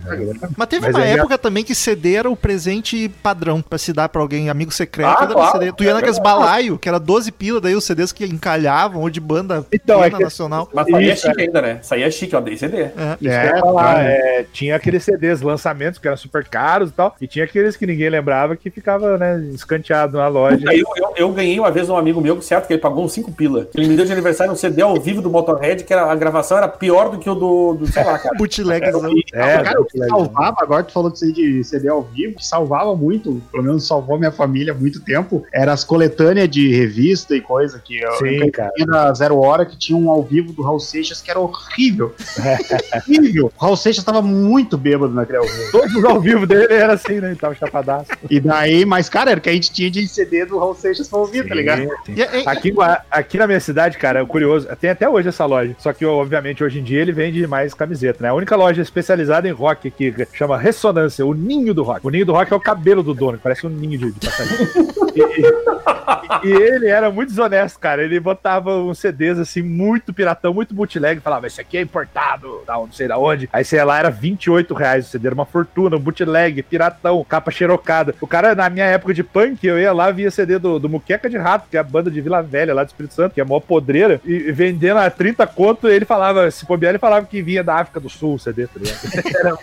[0.56, 3.92] Mas teve Mas uma é época também que CD era o presente padrão pra se
[3.92, 5.08] dar pra alguém, amigo secreto.
[5.08, 5.58] Ah, era claro.
[5.58, 5.72] CD.
[5.72, 6.38] Tu ia É naqueles verdade.
[6.40, 10.10] balaio, que era 12 pila, daí os CDs que encalhavam, ou de banda Então, é
[10.10, 10.68] que- nacional.
[10.72, 11.78] Mas saía Isso, chique ainda, né?
[11.82, 12.76] Saía chique, ó, dei CD.
[12.82, 12.92] É.
[13.20, 17.26] Eu ia falar, é, tinha aqueles CDs, lançamentos que eram super caros e tal, e
[17.26, 20.68] tinha aqueles que ninguém lembrava que ficava, né, escanteado na loja.
[20.68, 23.12] Aí eu, eu- eu ganhei uma vez um amigo meu, certo, que ele pagou uns
[23.12, 23.68] 5 pila.
[23.74, 26.14] Ele me deu de aniversário um CD CD ao vivo do Motorhead, que era, a
[26.14, 28.34] gravação era pior do que o do, do sei lá, cara.
[28.38, 29.02] Bootlegzão.
[29.32, 32.46] É, cara, o que salvava, agora tu falou disso aí de CD ao vivo, que
[32.46, 37.34] salvava muito, pelo menos salvou minha família há muito tempo, era as coletâneas de revista
[37.36, 38.70] e coisa que eu Sim, eu cara.
[38.74, 42.14] tinha da Zero Hora que tinha um ao vivo do Raul Seixas que era horrível.
[43.08, 43.52] horrível.
[43.58, 45.72] O Raul Seixas tava muito bêbado naquele ao vivo.
[45.72, 47.28] Todos os ao vivo dele era assim, né?
[47.28, 48.10] Ele tava chapadaço.
[48.28, 51.08] E daí, mas cara, era o que a gente tinha de CD do Raul Seixas
[51.08, 51.82] pra ouvir, tá ligado?
[52.06, 52.14] Sim.
[52.16, 52.72] E- e- Aqui,
[53.10, 55.74] aqui na minha cidade, cara, é curioso, tem até hoje essa loja.
[55.78, 58.28] Só que, obviamente, hoje em dia ele vende mais camiseta, né?
[58.30, 62.06] A única loja especializada em rock aqui chama Ressonância, o ninho do rock.
[62.06, 64.20] O ninho do rock é o cabelo do dono, que parece um ninho de, de
[64.26, 64.68] passarinho.
[65.14, 68.02] e, e- ele era muito desonesto, cara.
[68.02, 72.86] Ele botava uns CDs assim, muito piratão, muito bootleg, falava, esse aqui é importado, tal,
[72.86, 73.48] não sei da onde.
[73.52, 77.50] Aí sei lá, era 28 reais o CD, era uma fortuna, um bootleg, piratão, capa
[77.50, 78.14] xerocada.
[78.20, 81.28] O cara, na minha época de punk, eu ia lá, via CD do, do Muqueca
[81.28, 83.44] de Rato, que é a banda de Vila Velha lá do Espírito Santo, que é
[83.44, 87.24] a maior podreira, e e vendendo a 30 conto, ele falava, se bobear, ele falava
[87.24, 89.00] que vinha da África do Sul o CD, tá ligado?
[89.34, 89.58] era,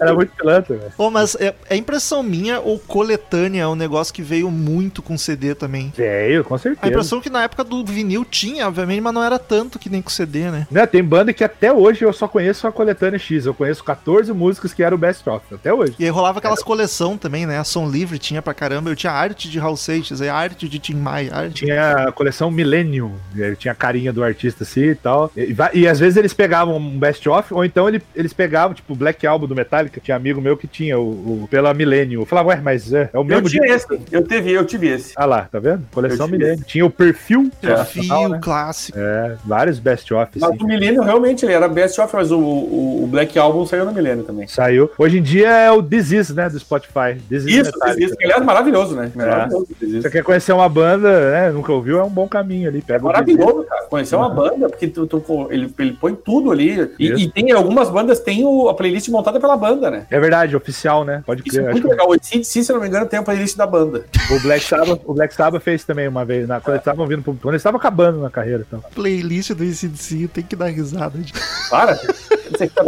[0.00, 0.92] era muito pilantra, velho.
[0.96, 5.18] Pô, mas é, é impressão minha ou coletânea é um negócio que veio muito com
[5.18, 5.92] CD também?
[5.96, 6.86] Veio, com A certeza.
[6.86, 10.10] impressão que na época do vinil tinha, obviamente, mas não era tanto que nem com
[10.10, 10.68] CD, né?
[10.70, 13.46] Né, tem banda que até hoje eu só conheço a coletânea X.
[13.46, 15.96] Eu conheço 14 músicas que eram o best of, até hoje.
[15.98, 17.58] E aí rolava aquelas coleção também, né?
[17.58, 18.90] A Som Livre tinha pra caramba.
[18.90, 21.64] Eu tinha arte de Raul Seixas, aí arte de Tim Maia, arte...
[21.64, 23.14] Tinha a coleção Millennium,
[23.58, 25.30] tinha a carinha do artista assim e tal.
[25.36, 28.92] E, e às vezes eles pegavam um best of, ou então ele- eles pegavam, tipo,
[28.92, 30.00] o Black Album do Metallica.
[30.00, 32.20] Tinha amigo meu que tinha o, o- pela Millennium.
[32.22, 33.94] Eu falava, ué, mas é, é o Eu mesmo tinha disco.
[33.94, 35.12] esse, eu tive, eu tive esse.
[35.16, 35.82] Ah lá, tá vendo?
[35.92, 36.62] Coleção Eu Millennium.
[36.66, 37.50] Tinha o perfil.
[37.60, 38.38] Perfil, nacional, né?
[38.42, 38.98] clássico.
[38.98, 40.62] É, vários best of, Mas assim.
[40.62, 43.92] o Milênio realmente ele era best of, mas o, o, o Black Album saiu no
[43.92, 44.46] Milênio também.
[44.48, 44.90] Saiu.
[44.98, 47.14] Hoje em dia é o Is, né, do Spotify.
[47.28, 49.10] This Is Isso, aliás é maravilhoso, né?
[49.14, 49.66] Maravilhoso.
[49.78, 50.02] This Is.
[50.02, 51.50] Você quer conhecer uma banda, né?
[51.50, 52.82] Nunca ouviu, é um bom caminho ali.
[52.82, 53.02] Pega.
[53.04, 53.82] Maravilhoso, cara.
[53.84, 56.90] Conhecer uma banda, porque tu, tu- ele, ele põe tudo ali.
[56.98, 60.06] E, e tem algumas bandas, tem o- a playlist montada pela banda, né?
[60.10, 61.22] É verdade, oficial, né?
[61.26, 61.64] Pode Isso é crer.
[61.64, 62.08] Acho muito que legal.
[62.10, 64.04] O CDC, se eu não me engano, tem a playlist da banda.
[64.30, 67.22] o Black Sabbath, o Black Sabbath fez também uma vez, na, quando eles estavam vindo
[67.22, 68.64] pro, quando eles estavam acabando na carreira.
[68.66, 68.82] Então.
[68.94, 71.18] Playlist do ICDC, tem que dar risada.
[71.18, 71.32] De...
[71.70, 71.94] Para.
[71.94, 72.84] O que tá-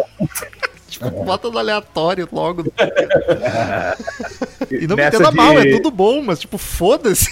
[0.89, 2.65] Tipo, bota no aleatório logo.
[4.71, 7.31] E não me Nessa entenda de- mal, é tudo bom, mas tipo, foda-se.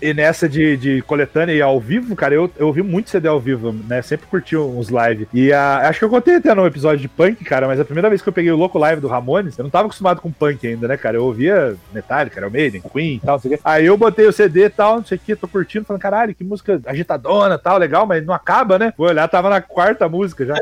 [0.00, 3.38] E nessa de, de coletânea e ao vivo, cara, eu, eu ouvi muito CD ao
[3.38, 4.00] vivo, né?
[4.02, 5.28] Sempre curti uns live.
[5.32, 8.08] E a, acho que eu contei até no episódio de punk, cara, mas a primeira
[8.08, 10.66] vez que eu peguei o louco live do Ramones, eu não tava acostumado com punk
[10.66, 11.16] ainda, né, cara?
[11.16, 13.60] Eu ouvia Metallica, Iron Maiden, Queen e tal, não sei o quê.
[13.64, 16.34] Aí eu botei o CD e tal, não sei o que, tô curtindo, falando, caralho,
[16.34, 18.94] que música agitadona tal, legal, mas não acaba, né?
[18.96, 20.54] Vou olhar, tava na quarta música já.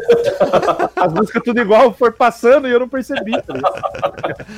[0.97, 3.55] As músicas tudo igual, foi passando e eu não percebi, tá?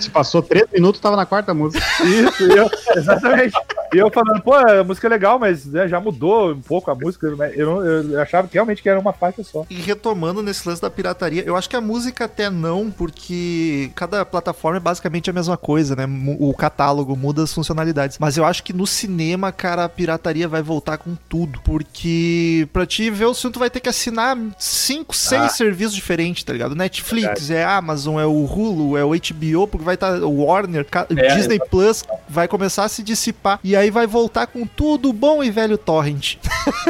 [0.01, 1.85] Se passou três minutos, tava na quarta música.
[2.03, 3.55] Isso, e eu, exatamente.
[3.93, 6.95] E eu falando, pô, a música é legal, mas né, já mudou um pouco a
[6.95, 7.35] música.
[7.37, 9.65] mas Eu, eu achava que realmente que era uma faixa só.
[9.69, 14.25] E retomando nesse lance da pirataria, eu acho que a música até não, porque cada
[14.25, 16.05] plataforma é basicamente a mesma coisa, né?
[16.39, 18.19] O catálogo muda as funcionalidades.
[18.19, 21.61] Mas eu acho que no cinema, cara, a pirataria vai voltar com tudo.
[21.65, 25.49] Porque pra te ver o filme, tu vai ter que assinar cinco, seis Ah.
[25.49, 26.75] serviços diferentes, tá ligado?
[26.75, 31.35] Netflix, é Amazon, é o Hulu, é o HBO, porque vai estar o Warner, É,
[31.35, 33.59] Disney Plus vai começar a se dissipar.
[33.65, 36.37] E aí vai voltar com tudo bom e velho torrent.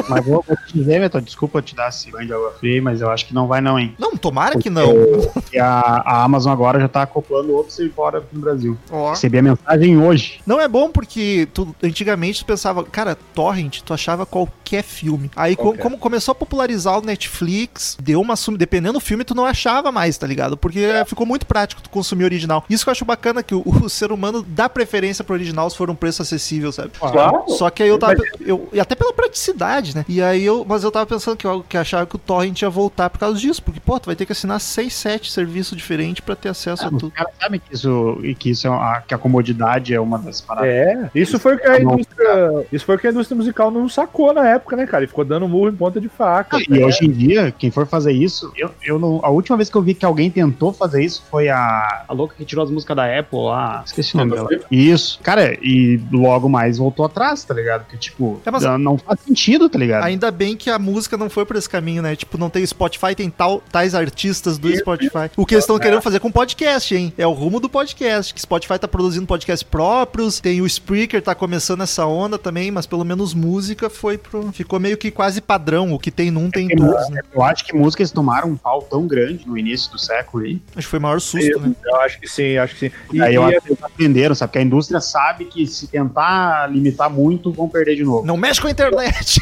[0.08, 3.00] Mas vou, vou te dizer, Beto, desculpa te dar esse banho de água fria, mas
[3.00, 3.94] eu acho que não vai não, hein?
[3.98, 4.92] Não, tomara que não.
[5.32, 7.70] Porque a, a Amazon agora já tá acoplando outro
[8.16, 8.78] aqui no Brasil.
[8.90, 9.10] Ó.
[9.10, 10.40] Recebi a mensagem hoje.
[10.46, 15.30] Não é bom porque tu, antigamente tu pensava, cara, torrent, tu achava qualquer filme.
[15.36, 15.82] Aí Qualquer.
[15.82, 18.54] como começou a popularizar o Netflix, deu uma sum...
[18.54, 20.56] dependendo do filme tu não achava mais, tá ligado?
[20.56, 22.64] Porque ficou muito prático tu consumir original.
[22.68, 25.76] Isso que eu acho bacana que o, o ser humano dá preferência pro original se
[25.76, 26.90] for um preço acessível, sabe?
[26.98, 27.44] Claro.
[27.60, 28.14] Só que aí eu tava.
[28.40, 30.02] Eu, e até pela praticidade, né?
[30.08, 30.64] E aí eu.
[30.66, 33.38] Mas eu tava pensando que eu que achava que o Torrent ia voltar por causa
[33.38, 33.62] disso.
[33.62, 36.86] Porque, pô, tu vai ter que assinar 6, 7 serviços diferentes pra ter acesso a
[36.88, 37.10] Os tudo.
[37.10, 40.40] caras sabem que isso, e que isso é uma, que a comodidade é uma das
[40.40, 40.70] paradas.
[40.70, 42.66] É, isso foi o que a indústria.
[42.72, 45.04] Isso foi o que a indústria musical não sacou na época, né, cara?
[45.04, 46.56] E ficou dando murro em ponta de faca.
[46.66, 49.76] E hoje em dia, quem for fazer isso, eu, eu não, a última vez que
[49.76, 52.96] eu vi que alguém tentou fazer isso foi a, a louca que tirou as músicas
[52.96, 53.82] da Apple lá.
[53.84, 54.48] Esqueci o nome dela.
[54.70, 55.20] Isso.
[55.22, 57.82] Cara, e logo mais voltou atrás, tá ligado?
[57.82, 60.04] Porque, tipo, É, mas- não faz sentido, tá ligado?
[60.04, 62.14] Ainda bem que a música não foi por esse caminho, né?
[62.14, 65.30] Tipo, não tem Spotify, tem tal, tais artistas do Spotify.
[65.36, 67.12] O que eles estão querendo fazer com podcast, hein?
[67.18, 68.32] É o rumo do podcast.
[68.32, 72.86] Que Spotify tá produzindo podcast próprios, tem o Spreaker, tá começando essa onda também, mas
[72.86, 74.52] pelo menos música foi pro.
[74.52, 75.92] Ficou meio que quase padrão.
[75.92, 77.20] O que tem num tem em todos, né?
[77.34, 80.60] Eu acho que músicas tomaram um pau tão grande no início do século aí.
[80.76, 81.72] Acho que foi o maior susto, né?
[81.84, 82.94] Eu acho que sim, acho que sim.
[83.12, 84.48] E, aí eu e- acho que eles aprenderam, sabe?
[84.50, 88.26] Porque a indústria sabe que se tentar limitar muito, vão perder de novo.
[88.26, 89.40] Não mexe com a internet.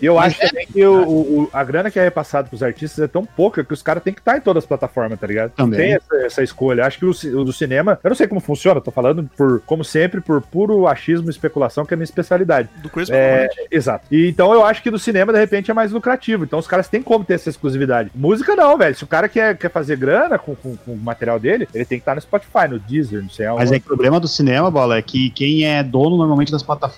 [0.00, 3.08] E eu acho também que o, o- a grana que é repassada pros artistas é
[3.08, 5.52] tão pouca que os caras têm que estar em todas as plataformas, tá ligado?
[5.52, 5.78] Também.
[5.80, 6.84] tem essa, essa escolha.
[6.84, 9.84] Acho que o, o do cinema, eu não sei como funciona, tô falando por, como
[9.84, 12.68] sempre, por puro achismo e especulação, que é a minha especialidade.
[12.82, 14.04] Do Chris É, exato.
[14.10, 16.44] E então eu acho que do cinema, de repente, é mais lucrativo.
[16.44, 18.10] Então os caras têm como ter essa exclusividade.
[18.14, 18.94] Música não, velho.
[18.94, 21.98] Se o cara quer, quer fazer grana com, com, com o material dele, ele tem
[21.98, 23.62] que estar no Spotify, no Deezer, não sei aonde.
[23.62, 26.62] Mas é que o problema do cinema, Bola, é que quem é dono normalmente das
[26.62, 26.89] plataformas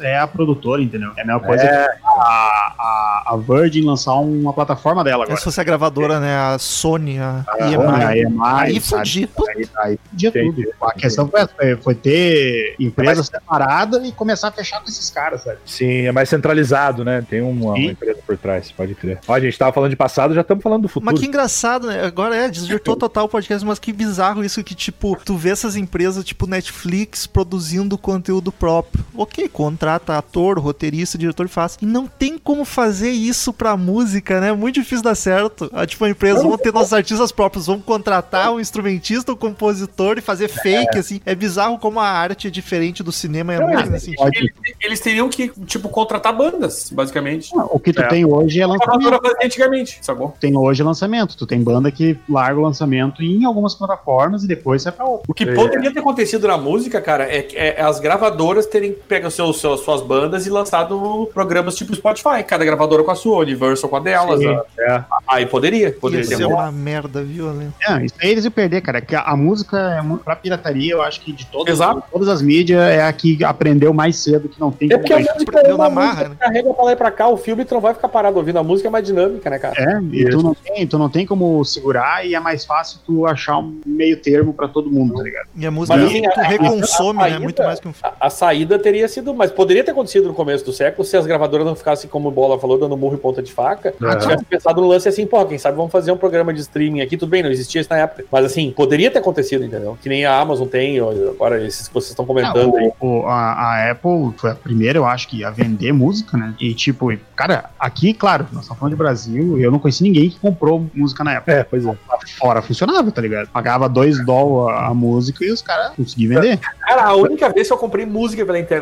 [0.00, 1.10] é a produtora, entendeu?
[1.16, 1.88] É a mesma coisa É.
[1.88, 5.38] que a, a, a Virgin lançar uma plataforma dela É agora.
[5.38, 6.36] se fosse a gravadora, né?
[6.36, 8.04] A Sony, a Ah, EMI.
[8.04, 9.28] a EMI, Aí fudia.
[9.56, 10.64] Aí, aí Entendi.
[10.64, 10.74] tudo.
[10.82, 15.58] A questão foi, foi- ter empresa separada e começar a fechar com esses caras, sabe?
[15.64, 17.24] Sim, é mais centralizado, né?
[17.28, 19.18] Tem uma, uma empresa por trás, pode crer.
[19.28, 21.12] Ó, a gente tava falando de passado, já estamos falando do futuro.
[21.12, 22.04] Mas que engraçado, né?
[22.04, 25.76] Agora é, desvirtuou total o podcast, mas que bizarro isso que, tipo, tu vê essas
[25.76, 29.04] empresas, tipo Netflix, produzindo conteúdo próprio.
[29.16, 31.76] Ok, contrata ator, roteirista, diretor e faz.
[31.82, 34.52] E não tem como fazer isso pra música, né?
[34.52, 35.70] Muito difícil dar certo.
[35.72, 40.18] Ah, tipo, a empresa, vamos ter nossos artistas próprios, vamos contratar um instrumentista, um compositor
[40.18, 41.20] e fazer fake, assim.
[41.26, 44.30] É bizarro como a arte é diferente do cinema e a música nesse sentido.
[44.34, 44.50] Eles,
[44.80, 47.50] eles teriam que, tipo, contratar bandas, basicamente.
[47.54, 48.08] O que tu É.
[48.08, 49.20] tem hoje é A lançamento.
[49.42, 50.34] antigamente, sacou?
[50.40, 51.36] tem hoje lançamento.
[51.36, 55.26] Tu tem banda que larga o lançamento em algumas plataformas e depois sai pra outra.
[55.28, 57.46] O que poderia ter acontecido na música, cara, é,
[57.78, 62.64] é as gravadoras terem pego seus, seus- suas bandas e lançado programas tipo Spotify, cada
[62.64, 64.40] gravadora com a sua, Universal com a delas.
[64.40, 64.60] Sim, né?
[64.80, 65.04] é.
[65.28, 66.62] Aí poderia, poderia ser rolado.
[66.62, 67.74] uma merda violenta.
[67.86, 69.00] É, isso aí eles iam perder, cara.
[69.02, 72.02] Que a, a música é pra pirataria, eu acho que de todas, Exato.
[72.10, 75.20] todas as mídias é a que aprendeu mais cedo que não tem É porque a
[75.20, 76.30] é Aprendeu uma na marra, né?
[76.30, 78.58] que carrega pra lá e pra cá, o filme tu não vai ficar parado ouvindo
[78.58, 79.74] a música, é mais dinâmica, né, cara?
[79.78, 83.26] É, e tu não, tem, tu não tem como segurar e é mais fácil tu
[83.26, 85.48] achar um meio termo pra todo mundo, tá ligado?
[85.56, 87.38] E a música Mas, assim, tu a- a- reconsome, a né?
[87.38, 88.14] Muito mais que um filme.
[88.20, 91.26] A, a saída teria sido, mas poderia ter acontecido no começo do século se as
[91.26, 93.94] gravadoras não ficassem, como o Bola falou, dando murro e ponta de faca.
[94.02, 94.16] É.
[94.16, 97.16] Tivesse pensado no lance assim, pô, quem sabe vamos fazer um programa de streaming aqui,
[97.16, 98.24] tudo bem, não existia isso na época.
[98.30, 99.96] Mas assim, poderia ter acontecido, entendeu?
[100.02, 102.90] Que nem a Amazon tem, agora esses que vocês estão comentando aí.
[103.00, 106.54] O- o- a, a Apple foi a primeira, eu acho, que a vender música, né?
[106.60, 110.38] E tipo, cara, aqui, claro, nós estamos falando de Brasil, eu não conheci ninguém que
[110.38, 111.54] comprou música na Apple.
[111.54, 111.94] É, pois é.
[112.38, 113.48] Fora funcionava, tá ligado?
[113.48, 116.58] Pagava 2 dólares a, a música e os caras conseguiam vender.
[116.80, 118.81] Cara, a única vez que eu comprei música pela internet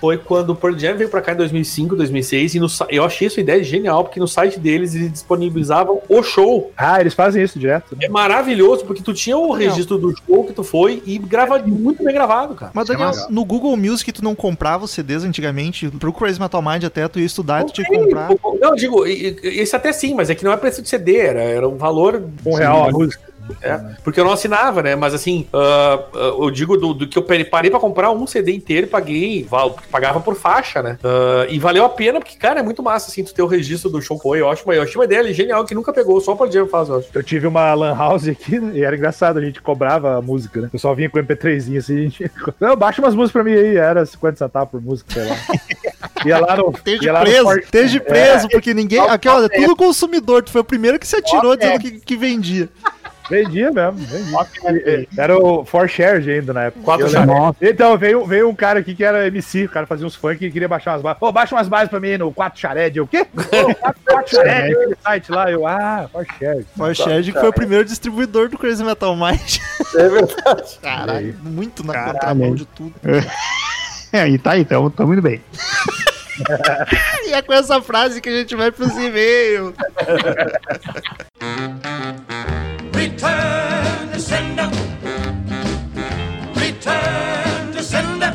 [0.00, 3.26] foi quando o Pearl Jam veio pra cá em 2005, 2006, e no, eu achei
[3.26, 6.72] essa ideia genial, porque no site deles eles disponibilizavam o show.
[6.76, 7.96] Ah, eles fazem isso direto.
[7.96, 8.06] Né?
[8.06, 12.02] É maravilhoso, porque tu tinha o registro do show que tu foi e grava muito
[12.02, 12.72] bem gravado, cara.
[12.74, 13.30] Mas, Isso é Daniel, legal.
[13.30, 15.88] no Google Music tu não comprava os CDs antigamente?
[15.90, 18.28] Pro Crazy Metal Mind até tu ia estudar e tu tinha que comprar.
[18.60, 21.40] Não, eu digo, esse até sim, mas é que não é preço de CD, era,
[21.40, 22.22] era um valor.
[22.44, 23.30] Um real a música.
[23.62, 24.94] É, porque eu não assinava, né?
[24.96, 28.52] Mas assim, ah, ah, eu digo do, do que eu parei pra comprar um CD
[28.52, 30.98] inteiro e paguei, val- pagava por faixa, né?
[31.04, 33.90] Ah, e valeu a pena, porque, cara, é muito massa, assim, tu ter o registro
[33.90, 34.40] do show foi.
[34.40, 36.66] Eu acho, eu achei uma ideia ali genial que nunca pegou, só o Pearl Jam
[36.66, 37.08] faz, eu acho.
[37.14, 38.72] Eu tive uma lan house aqui, né?
[38.74, 40.66] E era engraçado, a gente cobrava a música, né?
[40.68, 42.30] O pessoal vinha com MP3zinho assim, a gente.
[42.60, 45.36] Não, baixa umas músicas pra mim aí, era 50 centavos por música, sei lá.
[46.26, 46.70] Ia lá no.
[46.70, 48.00] Esteja ia lá no preso, For- esteja É.
[48.00, 48.98] preso, porque ninguém.
[49.00, 50.42] Aqui, olha, tudo consumidor.
[50.42, 52.68] Tu foi o primeiro que se atirou dizendo que, que vendia.
[53.30, 55.06] Vendia mesmo, vendia.
[55.16, 56.84] Era o For Shared ainda na época.
[56.84, 57.30] Quatro shared.
[57.60, 60.50] Então, veio, veio um cara aqui que era MC, o cara fazia uns funk e
[60.50, 61.20] queria baixar umas bases.
[61.20, 62.98] Pô, baixa umas bases pra mim no 4 Shared.
[62.98, 63.24] Eu, o quê?
[63.32, 65.50] Pô, 4, 4 Shared, aquele site lá.
[65.50, 66.66] Eu, ah, For Shared.
[66.78, 69.58] O Shed que foi o primeiro distribuidor do Crazy Metal Mind.
[69.96, 70.78] É verdade.
[70.80, 72.12] Caralho, muito na Caralho.
[72.12, 72.94] contramão de tudo.
[74.12, 75.40] É, e tá aí, tamo, tamo indo bem.
[77.26, 79.72] E é com essa frase que a gente vai pros e-mails.
[83.20, 84.70] Return to sender.
[86.56, 88.32] Return to sender.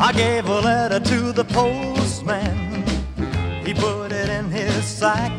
[0.00, 2.82] I gave a letter to the postman.
[3.64, 5.30] He put it in his sack.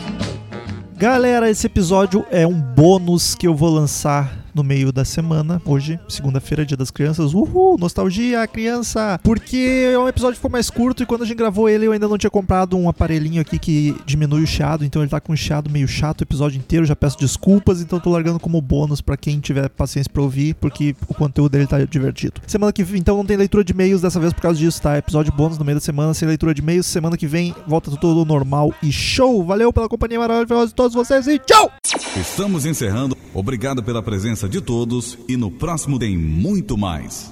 [0.98, 5.62] Galera, esse episódio é um bônus que eu vou lançar no meio da semana.
[5.66, 7.34] Hoje, segunda-feira, dia das crianças.
[7.34, 9.20] Uhul, nostalgia, criança!
[9.22, 12.08] Porque é um episódio ficou mais curto e quando a gente gravou ele eu ainda
[12.08, 15.36] não tinha comprado um aparelhinho aqui que diminui o chiado, então ele tá com um
[15.36, 16.86] chiado meio chato o episódio inteiro.
[16.86, 20.96] Já peço desculpas, então tô largando como bônus pra quem tiver paciência pra ouvir, porque
[21.08, 22.42] o conteúdo dele tá divertido.
[22.48, 24.98] Semana que vem, então não tem leitura de e-mails dessa vez por causa disso, tá?
[24.98, 26.86] Episódio bônus no meio da semana, sem leitura de e-mails.
[26.86, 29.44] Semana que vem volta tudo normal e show!
[29.44, 31.72] Valeu pela companhia maravilhosa de todos vocês e tchau!
[32.16, 33.18] Estamos encerrando.
[33.34, 37.24] Obrigado pela presença de todos e no próximo tem muito mais.